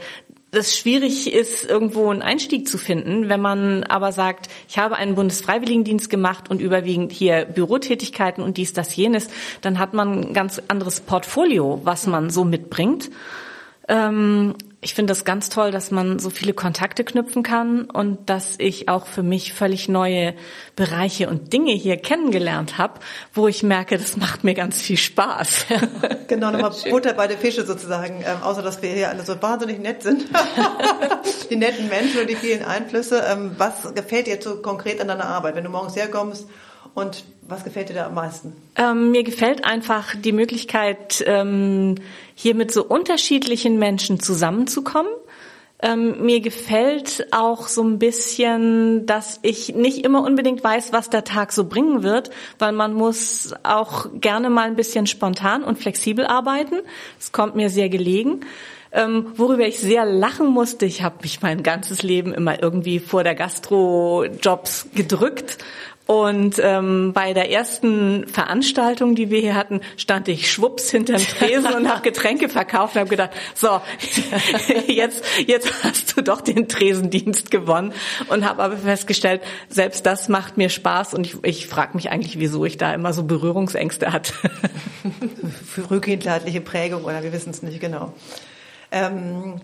[0.55, 3.29] das schwierig ist, irgendwo einen Einstieg zu finden.
[3.29, 8.73] Wenn man aber sagt, ich habe einen Bundesfreiwilligendienst gemacht und überwiegend hier Bürotätigkeiten und dies,
[8.73, 9.27] das, jenes,
[9.61, 13.11] dann hat man ein ganz anderes Portfolio, was man so mitbringt.
[13.87, 18.53] Ähm, ich finde das ganz toll, dass man so viele Kontakte knüpfen kann und dass
[18.59, 20.35] ich auch für mich völlig neue
[20.75, 22.99] Bereiche und Dinge hier kennengelernt habe,
[23.33, 25.65] wo ich merke, das macht mir ganz viel Spaß.
[26.27, 29.77] Genau, nochmal Butter bei den Fische sozusagen, ähm, außer dass wir hier alle so wahnsinnig
[29.79, 30.25] nett sind.
[31.51, 33.23] die netten Menschen und die vielen Einflüsse.
[33.29, 36.47] Ähm, was gefällt dir so konkret an deiner Arbeit, wenn du morgens herkommst
[36.95, 38.53] und was gefällt dir da am meisten?
[38.75, 41.95] Ähm, mir gefällt einfach die Möglichkeit, ähm,
[42.33, 45.11] hier mit so unterschiedlichen Menschen zusammenzukommen.
[45.79, 51.25] Ähm, mir gefällt auch so ein bisschen, dass ich nicht immer unbedingt weiß, was der
[51.25, 56.25] Tag so bringen wird, weil man muss auch gerne mal ein bisschen spontan und flexibel
[56.25, 56.77] arbeiten.
[57.19, 58.39] Es kommt mir sehr gelegen.
[58.93, 63.25] Ähm, worüber ich sehr lachen musste, ich habe mich mein ganzes Leben immer irgendwie vor
[63.25, 65.57] der Gastro-Jobs gedrückt.
[66.07, 71.73] Und ähm, bei der ersten Veranstaltung, die wir hier hatten, stand ich schwupps hinterm Tresen
[71.73, 73.81] und habe Getränke verkauft und habe gedacht, so,
[74.87, 77.91] jetzt, jetzt hast du doch den Tresendienst gewonnen.
[78.27, 82.37] Und habe aber festgestellt, selbst das macht mir Spaß und ich, ich frage mich eigentlich,
[82.37, 84.33] wieso ich da immer so Berührungsängste hatte.
[85.65, 88.13] Frühkindleitliche Prägung oder wir wissen es nicht genau.
[88.91, 89.59] Ähm,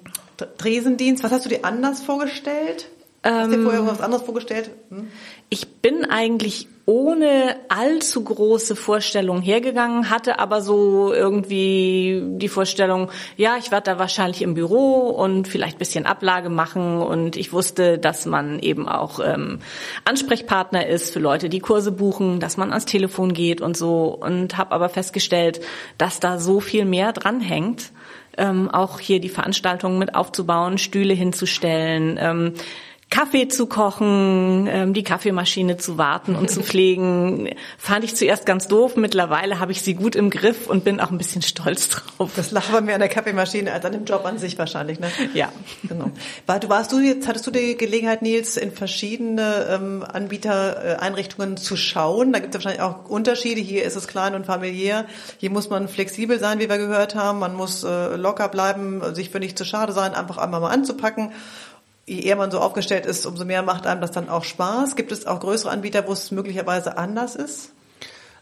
[0.58, 2.90] Tresendienst, was hast du dir anders vorgestellt?
[3.24, 4.72] Hast du dir vorher was anderes vorgestellt?
[4.90, 5.08] Hm?
[5.50, 13.58] Ich bin eigentlich ohne allzu große Vorstellungen hergegangen, hatte aber so irgendwie die Vorstellung, ja,
[13.58, 18.26] ich werde da wahrscheinlich im Büro und vielleicht bisschen Ablage machen und ich wusste, dass
[18.26, 19.60] man eben auch ähm,
[20.04, 24.58] Ansprechpartner ist für Leute, die Kurse buchen, dass man ans Telefon geht und so und
[24.58, 25.62] habe aber festgestellt,
[26.00, 27.92] dass da so viel mehr dranhängt,
[28.38, 32.54] ähm, auch hier die Veranstaltungen mit aufzubauen, Stühle hinzustellen, ähm,
[33.12, 38.68] Kaffee zu kochen, ähm, die Kaffeemaschine zu warten und zu pflegen, fand ich zuerst ganz
[38.68, 38.96] doof.
[38.96, 42.32] Mittlerweile habe ich sie gut im Griff und bin auch ein bisschen stolz drauf.
[42.38, 45.12] Das lag bei mir an der Kaffeemaschine als an dem Job an sich wahrscheinlich, ne?
[45.34, 45.52] Ja.
[45.84, 46.12] Genau.
[46.46, 51.76] War, du warst du jetzt, hattest du die Gelegenheit, Nils, in verschiedene ähm, Anbietereinrichtungen zu
[51.76, 52.32] schauen?
[52.32, 53.60] Da gibt es wahrscheinlich auch Unterschiede.
[53.60, 55.06] Hier ist es klein und familiär.
[55.38, 57.40] Hier muss man flexibel sein, wie wir gehört haben.
[57.40, 61.34] Man muss äh, locker bleiben, sich für nicht zu schade sein, einfach einmal mal anzupacken.
[62.12, 64.98] Je eher man so aufgestellt ist, umso mehr macht einem das dann auch Spaß.
[64.98, 67.72] Gibt es auch größere Anbieter, wo es möglicherweise anders ist?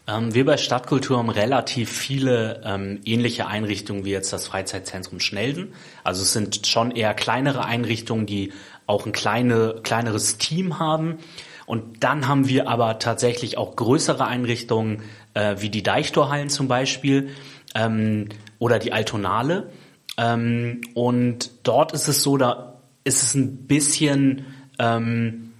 [0.08, 5.74] Ähm, wir bei Stadtkultur haben relativ viele ähm, ähnliche Einrichtungen wie jetzt das Freizeitzentrum Schnelsen.
[6.04, 8.54] Also es sind schon eher kleinere Einrichtungen, die
[8.88, 11.20] auch ein kleine, kleineres Team haben.
[11.68, 15.04] Und dann haben wir aber tatsächlich auch größere Einrichtungen,
[15.36, 17.30] äh, wie die Deichtorhallen zum Beispiel
[17.76, 19.70] ähm, oder die Altonale.
[20.18, 22.69] Ähm, und dort ist es so, da
[23.04, 24.46] ist es ein bisschen
[24.80, 25.54] ähm,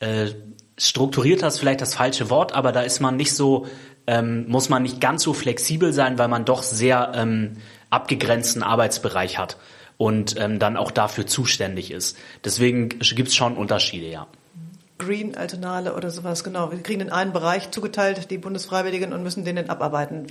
[0.00, 0.30] äh,
[0.78, 3.66] strukturierter ist vielleicht das falsche Wort, aber da ist man nicht so,
[4.06, 7.58] ähm, muss man nicht ganz so flexibel sein, weil man doch sehr ähm,
[7.90, 9.58] abgegrenzten Arbeitsbereich hat
[9.96, 12.16] und ähm, dann auch dafür zuständig ist.
[12.44, 14.26] Deswegen gibt es schon Unterschiede, ja.
[14.98, 16.70] Green, Altonale oder sowas, genau.
[16.70, 20.26] Wir kriegen in einen Bereich zugeteilt, die Bundesfreiwilligen, und müssen den dann abarbeiten,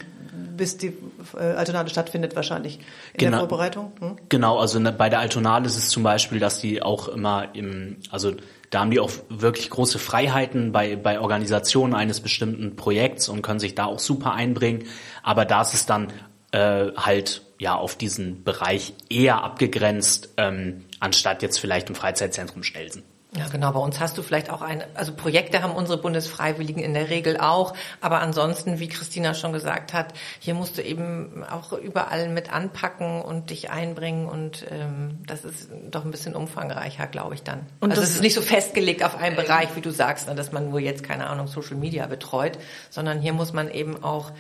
[0.56, 0.94] bis die
[1.36, 2.80] äh, Altonale stattfindet wahrscheinlich
[3.14, 3.32] in Genau.
[3.32, 3.92] der Vorbereitung.
[4.00, 4.18] Hm?
[4.30, 7.98] Genau, also ne, bei der Altonale ist es zum Beispiel, dass die auch immer im,
[8.10, 8.34] also
[8.70, 13.60] da haben die auch wirklich große Freiheiten bei, bei Organisationen eines bestimmten Projekts und können
[13.60, 14.86] sich da auch super einbringen.
[15.24, 16.08] Aber da ist es dann
[16.52, 23.04] äh, halt ja auf diesen Bereich eher abgegrenzt, ähm, anstatt jetzt vielleicht im Freizeitzentrum Stelsen.
[23.34, 23.72] Ja, genau.
[23.72, 27.38] Bei uns hast du vielleicht auch eine, also Projekte haben unsere Bundesfreiwilligen in der Regel
[27.40, 27.74] auch.
[28.02, 33.22] Aber ansonsten, wie Christina schon gesagt hat, hier musst du eben auch überall mit anpacken
[33.22, 34.28] und dich einbringen.
[34.28, 37.66] Und ähm, das ist doch ein bisschen umfangreicher, glaube ich dann.
[37.80, 40.36] Und also das- es ist nicht so festgelegt auf einen Bereich, wie du sagst, ne,
[40.36, 44.32] dass man nur jetzt, keine Ahnung, Social Media betreut, sondern hier muss man eben auch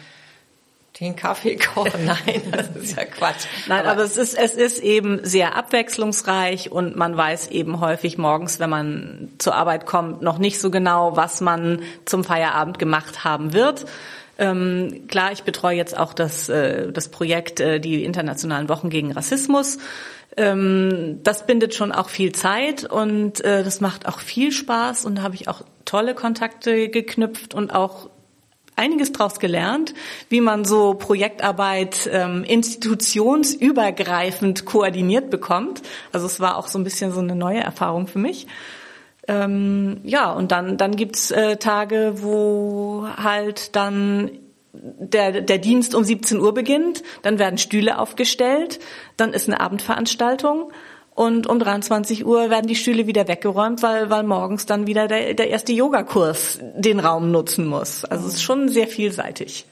[1.00, 3.46] Den Kaffee kochen, nein, das ist ja Quatsch.
[3.68, 8.18] Nein, aber, aber, es ist es ist eben sehr abwechslungsreich und man weiß eben häufig
[8.18, 13.24] morgens, wenn man zur Arbeit kommt, noch nicht so genau, was man zum Feierabend gemacht
[13.24, 13.86] haben wird.
[14.38, 19.14] Ähm, klar, ich betreue jetzt auch das äh, das Projekt äh, die internationalen Wochen gegen
[19.14, 19.78] Rassismus.
[20.36, 25.16] Ähm, das bindet schon auch viel Zeit und äh, das macht auch viel Spaß und
[25.16, 28.10] da habe ich auch tolle Kontakte geknüpft und auch
[28.76, 29.96] einiges draus gelernt,
[30.30, 35.82] wie man so Projektarbeit ähm, institutionsübergreifend koordiniert bekommt.
[36.12, 38.48] Also es war auch so ein bisschen so eine neue Erfahrung für mich.
[39.28, 44.32] Ähm, ja, und dann, dann gibt's äh, Tage, wo halt dann
[44.74, 48.80] der, der Dienst um 17 Uhr beginnt, dann werden Stühle aufgestellt,
[49.18, 50.72] dann ist eine Abendveranstaltung
[51.22, 55.36] und um 23 Uhr werden die Stühle wieder weggeräumt, weil, weil morgens dann wieder der,
[55.36, 58.04] der erste Yogakurs den Raum nutzen muss.
[58.06, 59.68] Also es ist schon sehr vielseitig.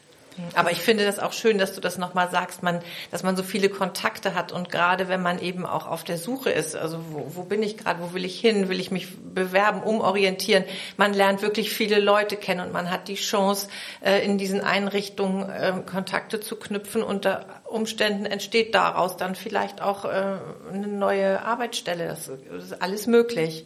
[0.56, 3.44] Aber ich finde das auch schön, dass du das nochmal sagst, man, dass man so
[3.44, 7.32] viele Kontakte hat und gerade wenn man eben auch auf der Suche ist, also wo,
[7.36, 10.64] wo bin ich gerade, wo will ich hin, will ich mich bewerben, umorientieren,
[10.98, 13.68] man lernt wirklich viele Leute kennen und man hat die Chance,
[14.02, 17.04] äh, in diesen Einrichtungen äh, Kontakte zu knüpfen.
[17.04, 20.38] Unter Umständen entsteht daraus dann vielleicht auch äh,
[20.72, 22.08] eine neue Arbeitsstelle.
[22.08, 23.66] Das ist alles möglich.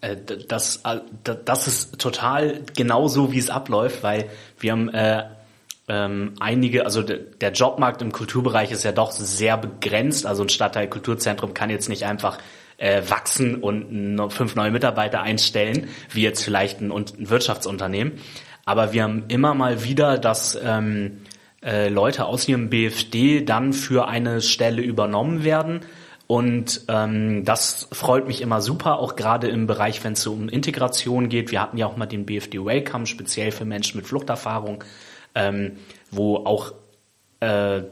[0.00, 0.16] Äh,
[0.48, 0.82] das,
[1.44, 4.90] das ist total genau so, wie es abläuft, weil wir haben
[5.88, 10.26] ähm, einige, also der Jobmarkt im Kulturbereich ist ja doch sehr begrenzt.
[10.26, 12.38] Also ein Stadtteil Kulturzentrum kann jetzt nicht einfach
[12.78, 18.14] äh, wachsen und fünf neue Mitarbeiter einstellen, wie jetzt vielleicht ein, ein Wirtschaftsunternehmen.
[18.64, 21.22] Aber wir haben immer mal wieder, dass ähm,
[21.62, 25.80] äh, Leute aus ihrem BFD dann für eine Stelle übernommen werden.
[26.26, 30.48] Und ähm, das freut mich immer super, auch gerade im Bereich, wenn es so um
[30.48, 31.52] Integration geht.
[31.52, 34.82] Wir hatten ja auch mal den BFD Welcome, speziell für Menschen mit Fluchterfahrung
[35.36, 35.76] ähm,
[36.10, 36.72] wo auch
[37.40, 37.82] äh,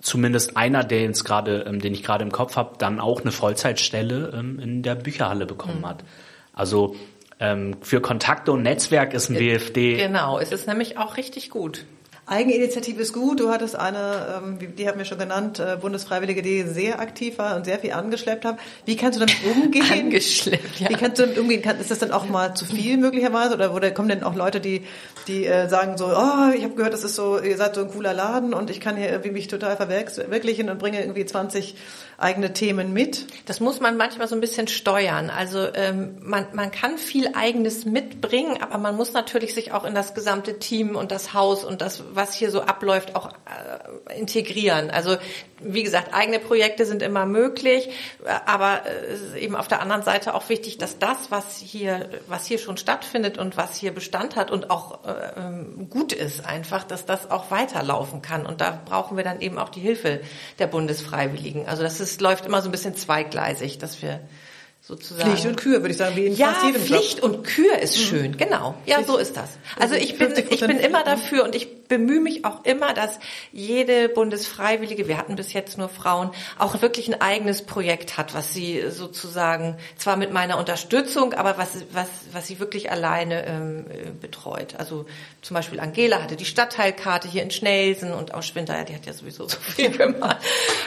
[0.00, 3.32] zumindest einer, der jetzt gerade, ähm, den ich gerade im Kopf habe, dann auch eine
[3.32, 5.88] Vollzeitstelle ähm, in der Bücherhalle bekommen mhm.
[5.88, 6.04] hat.
[6.52, 6.94] Also
[7.40, 9.96] ähm, für Kontakte und Netzwerk ist ein äh, BFD.
[9.96, 11.84] Genau, es ist nämlich auch richtig gut.
[12.26, 13.40] Eigeninitiative ist gut.
[13.40, 17.56] Du hattest eine, ähm, die haben wir schon genannt, äh, Bundesfreiwillige, die sehr aktiv war
[17.56, 18.58] und sehr viel angeschleppt hat.
[18.86, 19.84] Wie kannst du damit umgehen?
[19.92, 20.88] angeschleppt, ja.
[20.88, 21.62] Wie kannst du damit umgehen?
[21.80, 23.54] Ist das dann auch mal zu viel möglicherweise?
[23.54, 24.84] Oder, oder kommen denn auch Leute, die,
[25.26, 27.90] die äh, sagen so, oh, ich habe gehört, das ist so, ihr seid so ein
[27.90, 31.74] cooler Laden und ich kann hier irgendwie mich total verwirklichen und bringe irgendwie 20
[32.18, 33.26] eigene Themen mit?
[33.46, 35.30] Das muss man manchmal so ein bisschen steuern.
[35.30, 39.94] Also ähm, man, man kann viel Eigenes mitbringen, aber man muss natürlich sich auch in
[39.94, 43.30] das gesamte Team und das Haus und das, was hier so abläuft, auch
[44.08, 44.90] äh, integrieren.
[44.90, 45.16] Also
[45.60, 47.88] wie gesagt, eigene Projekte sind immer möglich,
[48.46, 52.46] aber es ist eben auf der anderen Seite auch wichtig, dass das, was hier, was
[52.46, 56.84] hier schon stattfindet und was hier Bestand hat und auch äh, ähm, gut ist, einfach,
[56.84, 58.46] dass das auch weiterlaufen kann.
[58.46, 60.20] Und da brauchen wir dann eben auch die Hilfe
[60.58, 61.66] der Bundesfreiwilligen.
[61.66, 64.20] Also das ist, läuft immer so ein bisschen zweigleisig, dass wir
[64.86, 65.30] sozusagen.
[65.30, 67.24] Pflicht und Kür, würde ich sagen, wie in ja, fast jedem Pflicht Job.
[67.24, 68.02] und Kür ist mhm.
[68.02, 68.74] schön, genau.
[68.86, 69.58] Ja, so ist das.
[69.78, 73.18] Also ich bin, ich bin immer dafür und ich bemühe mich auch immer, dass
[73.52, 78.54] jede Bundesfreiwillige, wir hatten bis jetzt nur Frauen, auch wirklich ein eigenes Projekt hat, was
[78.54, 83.84] sie sozusagen, zwar mit meiner Unterstützung, aber was, was, was sie wirklich alleine ähm,
[84.20, 84.76] betreut.
[84.78, 85.06] Also
[85.42, 89.12] zum Beispiel Angela hatte die Stadtteilkarte hier in Schnelsen und aus Schwinter, die hat ja
[89.12, 90.38] sowieso so viel gemacht.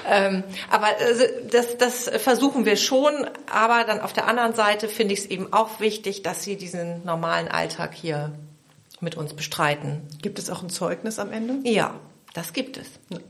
[0.10, 5.14] ähm, aber also, das, das versuchen wir schon, aber dann auf der anderen Seite finde
[5.14, 8.34] ich es eben auch wichtig, dass sie diesen normalen Alltag hier
[9.00, 10.02] mit uns bestreiten.
[10.22, 11.70] Gibt es auch ein Zeugnis am Ende?
[11.70, 11.96] Ja,
[12.34, 12.88] das gibt es.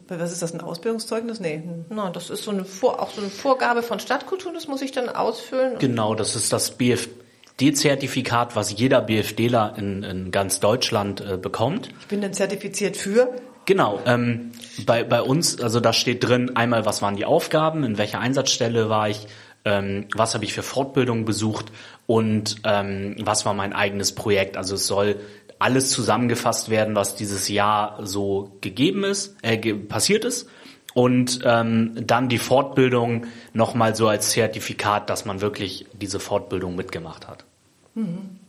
[0.08, 1.39] Was ist das, ein Ausbildungszeugnis?
[1.39, 1.63] Nee.
[1.89, 4.91] Nein, das ist so eine Vor auch so eine Vorgabe von Stadtkultur, das muss ich
[4.91, 5.80] dann ausfüllen.
[5.80, 11.89] Genau, das ist das BFD-Zertifikat, was jeder BFDler in, in ganz Deutschland äh, bekommt.
[12.01, 13.34] Ich bin dann zertifiziert für?
[13.65, 14.51] Genau, ähm,
[14.86, 18.89] bei, bei uns, also da steht drin einmal, was waren die Aufgaben, in welcher Einsatzstelle
[18.89, 19.27] war ich,
[19.65, 21.65] ähm, was habe ich für Fortbildungen besucht
[22.06, 24.56] und ähm, was war mein eigenes Projekt.
[24.56, 25.17] Also es soll
[25.60, 30.50] alles zusammengefasst werden, was dieses Jahr so gegeben ist, äh, passiert ist.
[30.93, 37.28] Und ähm, dann die Fortbildung nochmal so als Zertifikat, dass man wirklich diese Fortbildung mitgemacht
[37.28, 37.46] hat.
[37.93, 38.39] Mhm.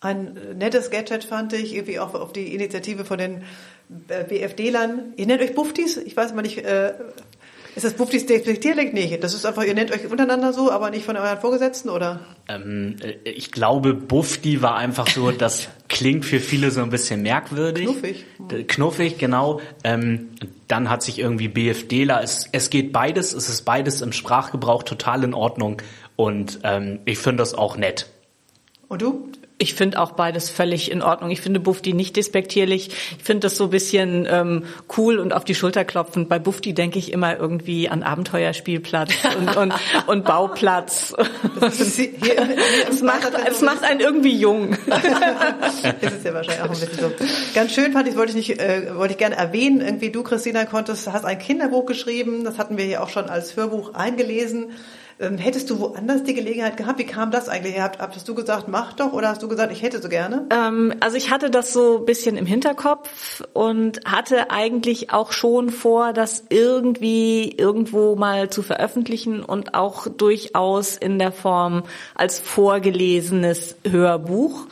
[0.00, 3.42] Ein nettes Gadget fand ich, irgendwie auch auf die Initiative von den
[4.08, 5.14] äh, BFD-Lern.
[5.16, 5.96] Ihr nennt euch Buftis?
[5.98, 6.94] Ich weiß mal nicht, äh,
[7.76, 8.92] ist das Buff despektierlich?
[8.92, 12.20] Nee, das ist einfach, ihr nennt euch untereinander so, aber nicht von euren Vorgesetzten, oder?
[12.48, 17.22] Ähm, äh, ich glaube, Buffdi war einfach so, das klingt für viele so ein bisschen
[17.22, 17.84] merkwürdig.
[17.84, 18.24] Knuffig.
[18.68, 19.60] Knuffig, genau.
[19.84, 20.30] Ähm,
[20.68, 25.24] dann hat sich irgendwie BFDler, es, es geht beides, es ist beides im Sprachgebrauch total
[25.24, 25.82] in Ordnung
[26.16, 28.06] und ähm, ich finde das auch nett.
[28.88, 29.30] Und du?
[29.62, 31.30] Ich finde auch beides völlig in Ordnung.
[31.30, 32.88] Ich finde Bufti nicht despektierlich.
[33.18, 34.64] Ich finde das so ein bisschen ähm,
[34.96, 36.30] cool und auf die Schulter klopfend.
[36.30, 39.74] Bei Bufti denke ich immer irgendwie an Abenteuerspielplatz und, und,
[40.06, 41.14] und Bauplatz.
[41.60, 44.78] es, macht, es macht einen irgendwie jung.
[44.86, 47.12] das ist ja wahrscheinlich auch ein bisschen so.
[47.54, 50.64] Ganz schön fand ich, wollte ich nicht, äh, wollte ich gerne erwähnen, irgendwie du, Christina,
[50.64, 52.44] konntest, hast ein Kinderbuch geschrieben.
[52.44, 54.70] Das hatten wir hier auch schon als Hörbuch eingelesen.
[55.20, 56.98] Ähm, hättest du woanders die Gelegenheit gehabt?
[56.98, 57.78] Wie kam das eigentlich?
[57.78, 60.46] Hast du gesagt, mach doch, oder hast du gesagt, ich hätte so gerne?
[60.50, 65.68] Ähm, also ich hatte das so ein bisschen im Hinterkopf und hatte eigentlich auch schon
[65.68, 71.82] vor, das irgendwie irgendwo mal zu veröffentlichen und auch durchaus in der Form
[72.14, 74.68] als vorgelesenes Hörbuch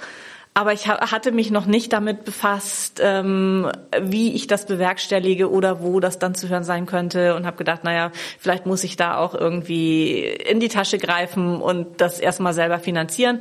[0.59, 6.01] aber ich hatte mich noch nicht damit befasst, ähm, wie ich das bewerkstellige oder wo
[6.01, 9.37] das dann zu hören sein könnte und habe gedacht, naja, vielleicht muss ich da auch
[9.37, 13.41] irgendwie in die Tasche greifen und das erstmal selber finanzieren.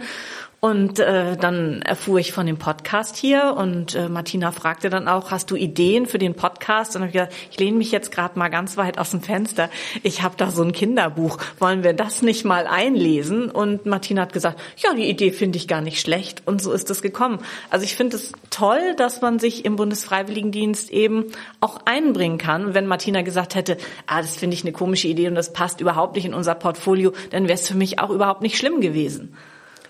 [0.59, 5.29] Und äh, dann erfuhr ich von dem Podcast hier und äh, Martina fragte dann auch,
[5.29, 6.95] hast du Ideen für den Podcast?
[6.95, 9.69] Und ich gesagt, ich lehne mich jetzt gerade mal ganz weit aus dem Fenster.
[10.01, 11.37] Ich habe da so ein Kinderbuch.
[11.59, 13.51] Wollen wir das nicht mal einlesen?
[13.51, 16.41] Und Martina hat gesagt, ja, die Idee finde ich gar nicht schlecht.
[16.47, 17.37] Und so ist es gekommen.
[17.69, 21.25] Also ich finde es toll, dass man sich im Bundesfreiwilligendienst eben
[21.61, 22.65] auch einbringen kann.
[22.65, 23.77] Und wenn Martina gesagt hätte,
[24.07, 27.13] ah, das finde ich eine komische Idee und das passt überhaupt nicht in unser Portfolio,
[27.29, 29.35] dann wäre es für mich auch überhaupt nicht schlimm gewesen.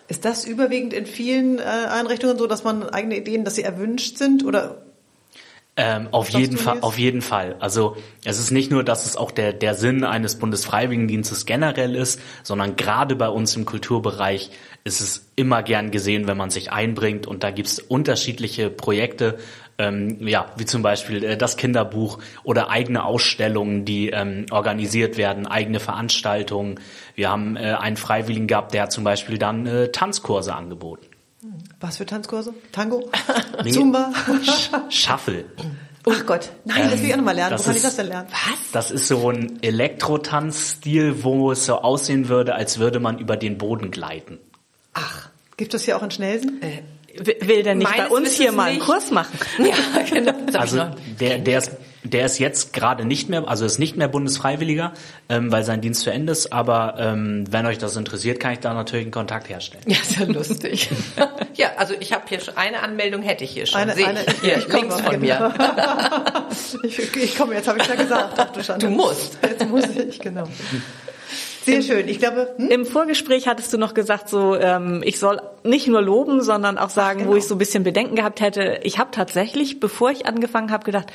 [0.07, 4.17] Ist das überwiegend in vielen äh, Einrichtungen so, dass man eigene Ideen, dass sie erwünscht
[4.17, 4.81] sind oder?
[5.79, 7.55] Ähm, auf jeden Fall, auf jeden Fall.
[7.59, 12.19] Also es ist nicht nur, dass es auch der der Sinn eines Bundesfreiwilligendienstes generell ist,
[12.41, 14.49] sondern gerade bei uns im Kulturbereich
[14.85, 19.37] ist es immer gern gesehen, wenn man sich einbringt und da gibt's unterschiedliche Projekte,
[19.77, 25.45] ähm, ja, wie zum Beispiel äh, das Kinderbuch oder eigene Ausstellungen, die ähm, organisiert werden,
[25.45, 26.79] eigene Veranstaltungen.
[27.15, 31.05] Wir haben äh, einen Freiwilligen gehabt, der hat zum Beispiel dann äh, Tanzkurse angeboten.
[31.79, 32.53] Was für Tanzkurse?
[32.71, 33.09] Tango?
[33.63, 34.11] Nee, Zumba?
[34.89, 35.45] Shuffle.
[36.05, 37.59] Oh Gott, nein, ähm, das will ich auch nochmal lernen.
[37.59, 38.29] Wo kann ist, ich das denn lernen?
[38.31, 38.71] Was?
[38.71, 43.57] Das ist so ein Elektrotanzstil, wo es so aussehen würde, als würde man über den
[43.57, 44.39] Boden gleiten.
[44.93, 46.61] Ach, gibt es hier auch in Schnelsen?
[46.61, 46.83] Äh,
[47.25, 49.37] will der nicht Meines bei uns hier mal einen Kurs machen?
[49.59, 50.33] Ja, genau.
[50.53, 50.85] Also
[51.19, 51.71] der, der ist
[52.11, 54.93] der ist jetzt gerade nicht mehr, also ist nicht mehr Bundesfreiwilliger,
[55.29, 56.53] ähm, weil sein Dienst zu Ende ist.
[56.53, 59.83] Aber ähm, wenn euch das interessiert, kann ich da natürlich einen Kontakt herstellen.
[59.87, 60.89] Ja, ist ja lustig.
[61.55, 63.81] ja, also ich habe hier schon eine Anmeldung hätte ich hier schon.
[63.81, 65.53] Eine, eine, ich hier, ich links von mir.
[66.83, 68.33] ich, ich komme, jetzt habe ich ja gesagt.
[68.37, 69.37] Ach, du, du musst.
[69.41, 70.47] Jetzt muss ich, genau.
[71.67, 72.07] Sehr schön.
[72.07, 72.69] Ich glaube, hm?
[72.69, 76.89] im Vorgespräch hattest du noch gesagt, so ähm, ich soll nicht nur loben, sondern auch
[76.89, 77.31] sagen, Ach, genau.
[77.31, 78.79] wo ich so ein bisschen Bedenken gehabt hätte.
[78.83, 81.11] Ich habe tatsächlich, bevor ich angefangen habe, gedacht,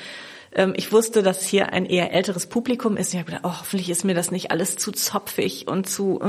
[0.54, 3.12] ähm, ich wusste, dass hier ein eher älteres Publikum ist.
[3.12, 6.20] Ich habe gedacht, oh, hoffentlich ist mir das nicht alles zu zopfig und zu.
[6.20, 6.26] Äh.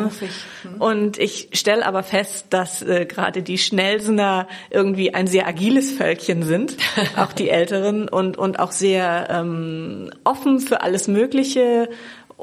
[0.67, 0.81] Hm.
[0.81, 6.43] Und ich stelle aber fest, dass äh, gerade die Schnellsener irgendwie ein sehr agiles Völkchen
[6.43, 6.77] sind,
[7.17, 11.89] auch die Älteren und und auch sehr ähm, offen für alles Mögliche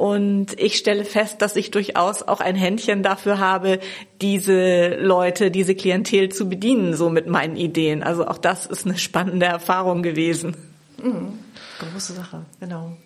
[0.00, 3.80] und ich stelle fest, dass ich durchaus auch ein Händchen dafür habe,
[4.22, 8.02] diese Leute, diese Klientel zu bedienen, so mit meinen Ideen.
[8.02, 10.56] Also auch das ist eine spannende Erfahrung gewesen.
[11.02, 11.38] Mhm.
[11.92, 12.96] Große Sache, genau.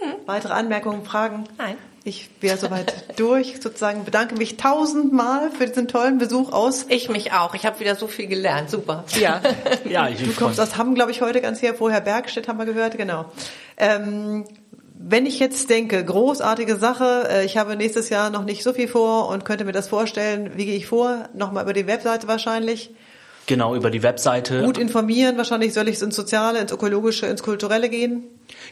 [0.00, 0.14] Mhm.
[0.24, 1.44] Weitere Anmerkungen, Fragen?
[1.58, 1.76] Nein.
[2.02, 4.06] Ich wäre soweit durch, sozusagen.
[4.06, 6.86] Bedanke mich tausendmal für diesen tollen Besuch aus.
[6.88, 7.54] Ich mich auch.
[7.54, 8.70] Ich habe wieder so viel gelernt.
[8.70, 9.04] Super.
[9.20, 9.42] Ja.
[9.84, 11.74] ja ich du kommst aus Hamm, glaube ich, heute ganz her.
[11.74, 12.96] Vorher Bergstedt haben wir gehört.
[12.96, 13.26] Genau.
[13.76, 14.46] Ähm,
[15.04, 18.88] wenn ich jetzt denke, großartige Sache, äh, ich habe nächstes Jahr noch nicht so viel
[18.88, 21.28] vor und könnte mir das vorstellen, wie gehe ich vor?
[21.34, 22.90] Nochmal über die Webseite wahrscheinlich.
[23.46, 24.62] Genau, über die Webseite.
[24.62, 28.22] Gut informieren, wahrscheinlich soll ich ins Soziale, ins Ökologische, ins Kulturelle gehen.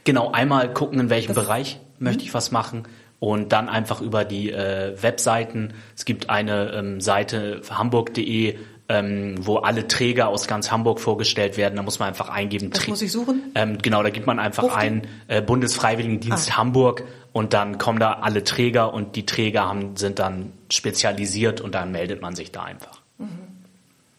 [0.04, 2.84] Genau, einmal gucken, in welchem das Bereich möchte ich was machen
[3.18, 5.74] und dann einfach über die äh, Webseiten.
[5.96, 8.56] Es gibt eine ähm, Seite hamburg.de
[8.90, 11.76] ähm, wo alle Träger aus ganz Hamburg vorgestellt werden.
[11.76, 12.70] Da muss man einfach eingeben.
[12.74, 13.52] Was muss ich suchen?
[13.54, 14.78] Ähm, genau, da gibt man einfach Rufte?
[14.78, 16.56] ein äh, Bundesfreiwilligendienst ah.
[16.56, 21.76] Hamburg und dann kommen da alle Träger und die Träger haben, sind dann spezialisiert und
[21.76, 23.00] dann meldet man sich da einfach.
[23.18, 23.28] Mhm.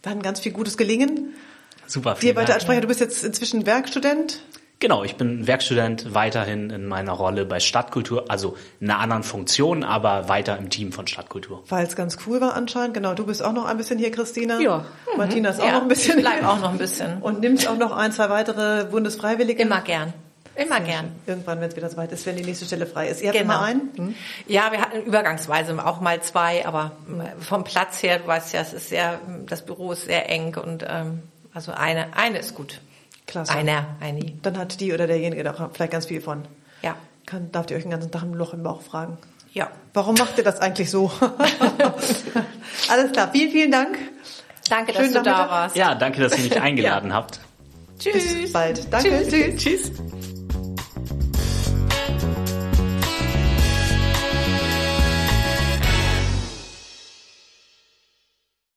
[0.03, 1.33] Dann ganz viel gutes Gelingen.
[1.85, 2.15] Super.
[2.21, 4.41] Dir weiter als Sprecher, du bist jetzt inzwischen Werkstudent.
[4.81, 9.83] Genau, ich bin Werkstudent weiterhin in meiner Rolle bei Stadtkultur, also in einer anderen Funktion,
[9.83, 11.63] aber weiter im Team von Stadtkultur.
[11.69, 12.95] Weil es ganz cool war anscheinend.
[12.95, 14.59] Genau, du bist auch noch ein bisschen hier, Christina.
[14.59, 14.83] Ja.
[15.17, 15.61] Martina ist mhm.
[15.61, 16.17] auch ja, noch ein bisschen.
[16.17, 17.21] Ich bleib auch noch ein bisschen.
[17.21, 19.61] Und nimmst auch noch ein, zwei weitere Bundesfreiwillige.
[19.61, 20.13] Immer gern.
[20.55, 21.11] Immer gern.
[21.27, 23.21] Irgendwann, wenn es wieder soweit ist, wenn die nächste Stelle frei ist.
[23.21, 23.53] Ihr habt genau.
[23.53, 23.91] immer einen?
[23.95, 24.15] Hm?
[24.47, 26.93] Ja, wir hatten übergangsweise auch mal zwei, aber
[27.39, 30.83] vom Platz her, du weißt ja, es ist sehr, das Büro ist sehr eng und
[30.89, 31.21] ähm,
[31.53, 32.81] also eine, eine ist gut.
[33.31, 33.53] Klasse.
[33.53, 34.33] Einer, eine.
[34.41, 36.43] Dann hat die oder derjenige da vielleicht ganz viel von.
[36.81, 36.97] Ja.
[37.25, 39.17] Kann, darf ihr euch den ganzen Tag ein Loch im Bauch fragen?
[39.53, 39.71] Ja.
[39.93, 41.09] Warum macht ihr das eigentlich so?
[42.89, 43.29] Alles klar.
[43.31, 43.97] Vielen, vielen Dank.
[44.69, 45.77] Danke, dass Schönen du da warst.
[45.77, 47.39] Ja, danke, dass ihr mich eingeladen habt.
[48.03, 48.91] Bis bald.
[48.91, 49.25] Danke.
[49.29, 49.63] Tschüss.
[49.63, 49.91] Tschüss.
[49.93, 50.30] Tschüss.